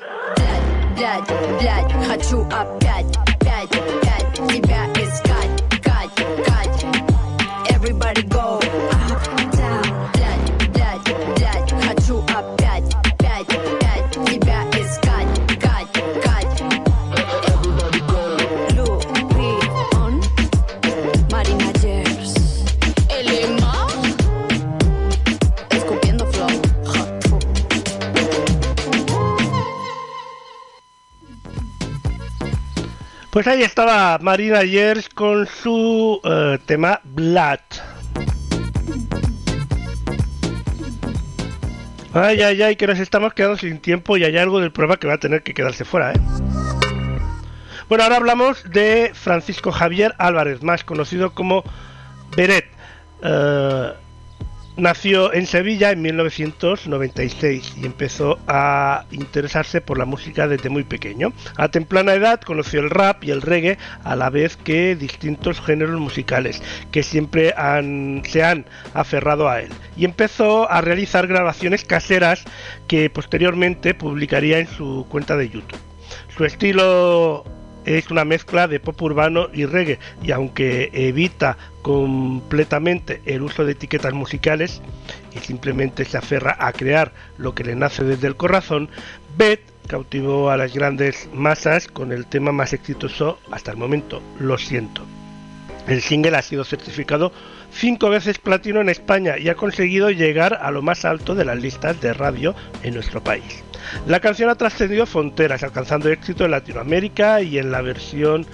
[0.96, 3.06] Блядь, блядь, блядь, хочу опять,
[3.38, 3.70] пять,
[4.00, 6.14] пять, тебя искать, кать,
[6.44, 6.86] кать.
[7.70, 8.58] Everybody go
[33.33, 37.57] Pues ahí estaba Marina Yers con su eh, tema Blood.
[42.13, 45.07] Ay, ay, ay, que nos estamos quedando sin tiempo y hay algo del programa que
[45.07, 46.19] va a tener que quedarse fuera, ¿eh?
[47.89, 51.63] Bueno, ahora hablamos de Francisco Javier Álvarez, más conocido como
[52.37, 52.67] Beret.
[53.23, 53.93] Eh,
[54.77, 61.33] nació en Sevilla en 1996 y empezó a interesarse por la música desde muy pequeño.
[61.57, 65.99] A temprana edad conoció el rap y el reggae a la vez que distintos géneros
[65.99, 67.53] musicales que siempre
[68.25, 72.43] se han aferrado a él y empezó a realizar grabaciones caseras
[72.87, 75.79] que posteriormente publicaría en su cuenta de YouTube.
[76.35, 77.45] Su estilo
[77.85, 83.73] es una mezcla de pop urbano y reggae y aunque evita completamente el uso de
[83.73, 84.81] etiquetas musicales
[85.35, 88.89] y simplemente se aferra a crear lo que le nace desde el corazón,
[89.37, 94.57] Beth cautivó a las grandes masas con el tema más exitoso hasta el momento, Lo
[94.57, 95.05] siento.
[95.87, 97.33] El single ha sido certificado
[97.71, 101.57] cinco veces platino en España y ha conseguido llegar a lo más alto de las
[101.57, 103.63] listas de radio en nuestro país.
[104.07, 108.45] La canción ha trascendido fronteras, alcanzando éxito en Latinoamérica y en la versión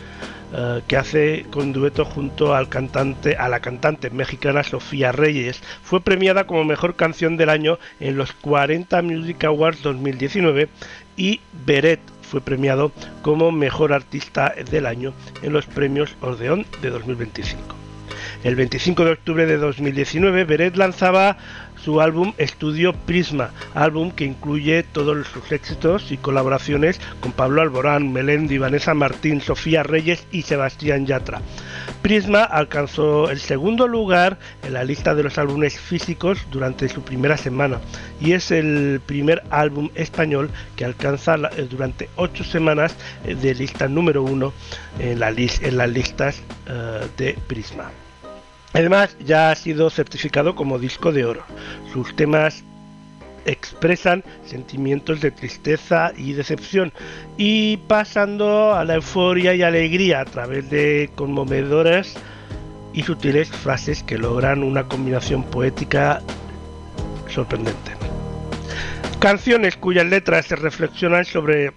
[0.51, 5.61] eh, que hace con dueto junto al cantante, a la cantante mexicana Sofía Reyes.
[5.83, 10.69] Fue premiada como mejor canción del año en los 40 Music Awards 2019
[11.17, 12.91] y Beret fue premiado
[13.21, 17.75] como mejor artista del año en los premios Ordeón de 2025.
[18.43, 21.37] El 25 de octubre de 2019, Beret lanzaba
[21.83, 28.11] su álbum Estudio Prisma, álbum que incluye todos sus éxitos y colaboraciones con Pablo Alborán,
[28.11, 31.41] Melendi, Vanessa Martín, Sofía Reyes y Sebastián Yatra.
[32.01, 37.37] Prisma alcanzó el segundo lugar en la lista de los álbumes físicos durante su primera
[37.37, 37.79] semana
[38.21, 42.95] y es el primer álbum español que alcanza eh, durante ocho semanas
[43.25, 44.53] eh, de lista número uno
[44.99, 47.91] en, la las listas eh, de Prisma.
[48.73, 51.43] Además, ya ha sido certificado como disco de oro.
[51.91, 52.63] Sus temas
[53.45, 56.93] expresan sentimientos de tristeza y decepción
[57.37, 62.15] y pasando a la euforia y alegría a través de conmovedoras
[62.93, 66.21] y sutiles frases que logran una combinación poética
[67.27, 67.91] sorprendente.
[69.19, 71.73] Canciones cuyas letras se reflexionan sobre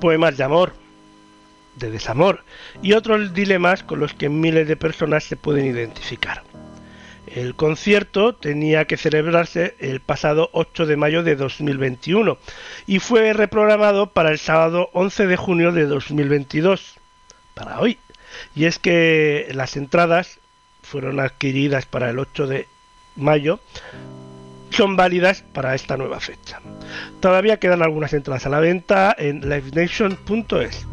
[0.00, 0.72] poemas de amor,
[1.80, 2.44] de desamor
[2.82, 6.44] y otros dilemas con los que miles de personas se pueden identificar.
[7.26, 12.38] El concierto tenía que celebrarse el pasado 8 de mayo de 2021
[12.86, 16.96] y fue reprogramado para el sábado 11 de junio de 2022,
[17.54, 17.98] para hoy.
[18.54, 20.38] Y es que las entradas
[20.82, 22.66] fueron adquiridas para el 8 de
[23.16, 23.60] mayo,
[24.70, 26.60] son válidas para esta nueva fecha.
[27.20, 30.86] Todavía quedan algunas entradas a la venta en livenation.es.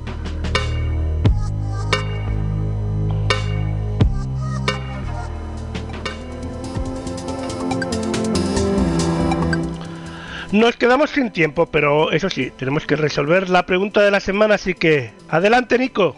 [10.52, 14.56] Nos quedamos sin tiempo, pero eso sí, tenemos que resolver la pregunta de la semana,
[14.56, 16.16] así que adelante Nico.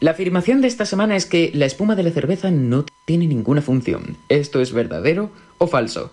[0.00, 3.62] La afirmación de esta semana es que la espuma de la cerveza no tiene ninguna
[3.62, 4.16] función.
[4.28, 6.12] ¿Esto es verdadero o falso?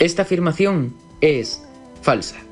[0.00, 1.68] Esta afirmación es
[2.02, 2.49] falsa.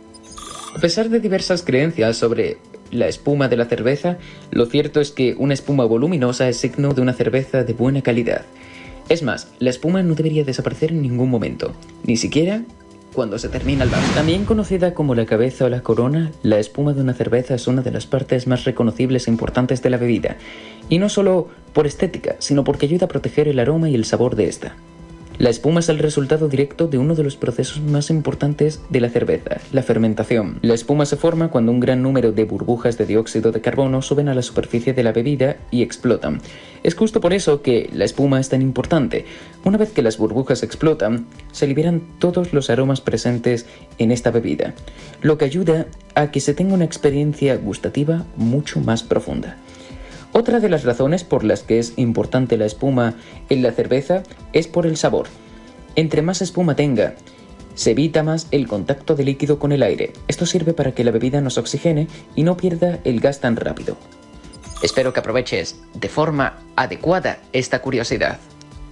[0.79, 2.59] A pesar de diversas creencias sobre
[2.93, 4.17] la espuma de la cerveza,
[4.53, 8.43] lo cierto es que una espuma voluminosa es signo de una cerveza de buena calidad.
[9.09, 11.73] Es más, la espuma no debería desaparecer en ningún momento,
[12.05, 12.63] ni siquiera
[13.13, 14.15] cuando se termina el vaso.
[14.15, 17.83] También conocida como la cabeza o la corona, la espuma de una cerveza es una
[17.83, 20.37] de las partes más reconocibles e importantes de la bebida,
[20.89, 24.37] y no solo por estética, sino porque ayuda a proteger el aroma y el sabor
[24.37, 24.77] de esta.
[25.39, 29.09] La espuma es el resultado directo de uno de los procesos más importantes de la
[29.09, 30.59] cerveza, la fermentación.
[30.62, 34.28] La espuma se forma cuando un gran número de burbujas de dióxido de carbono suben
[34.28, 36.40] a la superficie de la bebida y explotan.
[36.82, 39.27] Es justo por eso que la espuma es tan importante.
[39.62, 43.66] Una vez que las burbujas explotan, se liberan todos los aromas presentes
[43.98, 44.74] en esta bebida,
[45.23, 45.86] lo que ayuda
[46.16, 49.56] a que se tenga una experiencia gustativa mucho más profunda.
[50.39, 53.15] Otra de las razones por las que es importante la espuma
[53.48, 55.27] en la cerveza es por el sabor.
[55.97, 57.16] Entre más espuma tenga,
[57.74, 60.12] se evita más el contacto de líquido con el aire.
[60.28, 62.06] Esto sirve para que la bebida no se oxigene
[62.36, 63.97] y no pierda el gas tan rápido.
[64.81, 68.39] Espero que aproveches de forma adecuada esta curiosidad.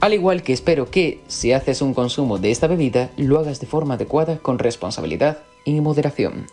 [0.00, 3.68] Al igual que espero que, si haces un consumo de esta bebida, lo hagas de
[3.68, 6.48] forma adecuada con responsabilidad y moderación.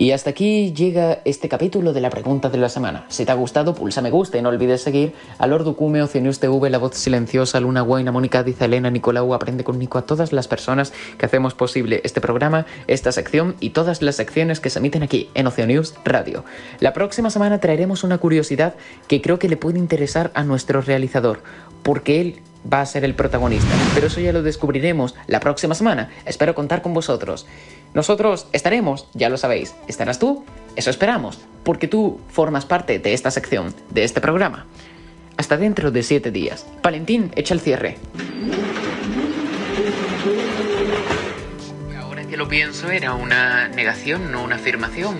[0.00, 3.04] Y hasta aquí llega este capítulo de la pregunta de la semana.
[3.08, 6.40] Si te ha gustado, pulsa me gusta y no olvides seguir a Lord Ducume, Oceanius
[6.40, 10.32] TV, La Voz Silenciosa, Luna Guaina, Mónica Diza, Elena, Nicolau, Aprende con Nico, a todas
[10.32, 14.78] las personas que hacemos posible este programa, esta sección y todas las secciones que se
[14.78, 16.46] emiten aquí en Oceanius Radio.
[16.78, 21.42] La próxima semana traeremos una curiosidad que creo que le puede interesar a nuestro realizador,
[21.82, 23.70] porque él va a ser el protagonista.
[23.94, 26.10] Pero eso ya lo descubriremos la próxima semana.
[26.24, 27.46] Espero contar con vosotros.
[27.94, 29.74] Nosotros estaremos, ya lo sabéis.
[29.88, 30.44] ¿Estarás tú?
[30.76, 34.66] Eso esperamos, porque tú formas parte de esta sección, de este programa.
[35.36, 36.66] Hasta dentro de siete días.
[36.82, 37.96] Valentín, echa el cierre.
[41.98, 45.16] Ahora que lo pienso, era una negación, no una afirmación.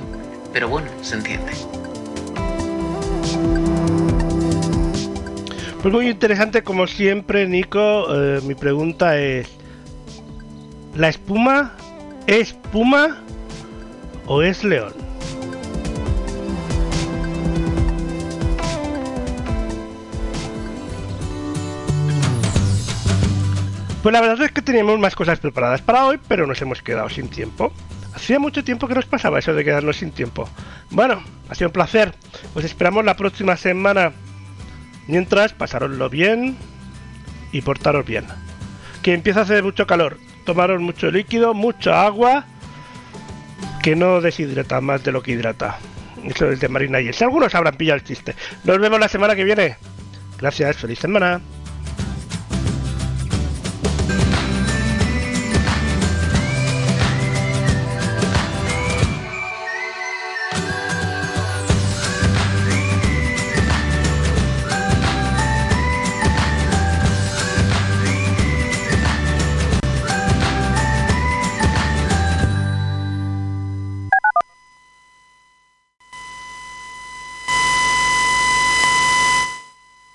[0.53, 1.53] Pero bueno, se entiende.
[5.83, 8.07] Pues muy interesante, como siempre, Nico.
[8.15, 9.49] eh, mi pregunta es:
[10.95, 11.73] ¿la espuma
[12.27, 13.23] es puma
[14.27, 14.93] o es león?
[24.03, 27.09] Pues la verdad es que teníamos más cosas preparadas para hoy, pero nos hemos quedado
[27.09, 27.73] sin tiempo.
[28.13, 30.47] Hacía mucho tiempo que nos pasaba eso de quedarnos sin tiempo.
[30.91, 32.15] Bueno, ha sido un placer.
[32.55, 34.13] Os esperamos la próxima semana.
[35.11, 36.57] Mientras, pasaroslo bien
[37.51, 38.27] y portaros bien.
[39.03, 40.19] Que empieza a hacer mucho calor.
[40.47, 42.45] Tomaros mucho líquido, mucha agua.
[43.83, 45.79] Que no deshidrata más de lo que hidrata.
[46.23, 48.37] Eso es de Marina y Si algunos habrán pillado el chiste.
[48.63, 49.77] Nos vemos la semana que viene.
[50.39, 51.41] Gracias, feliz semana.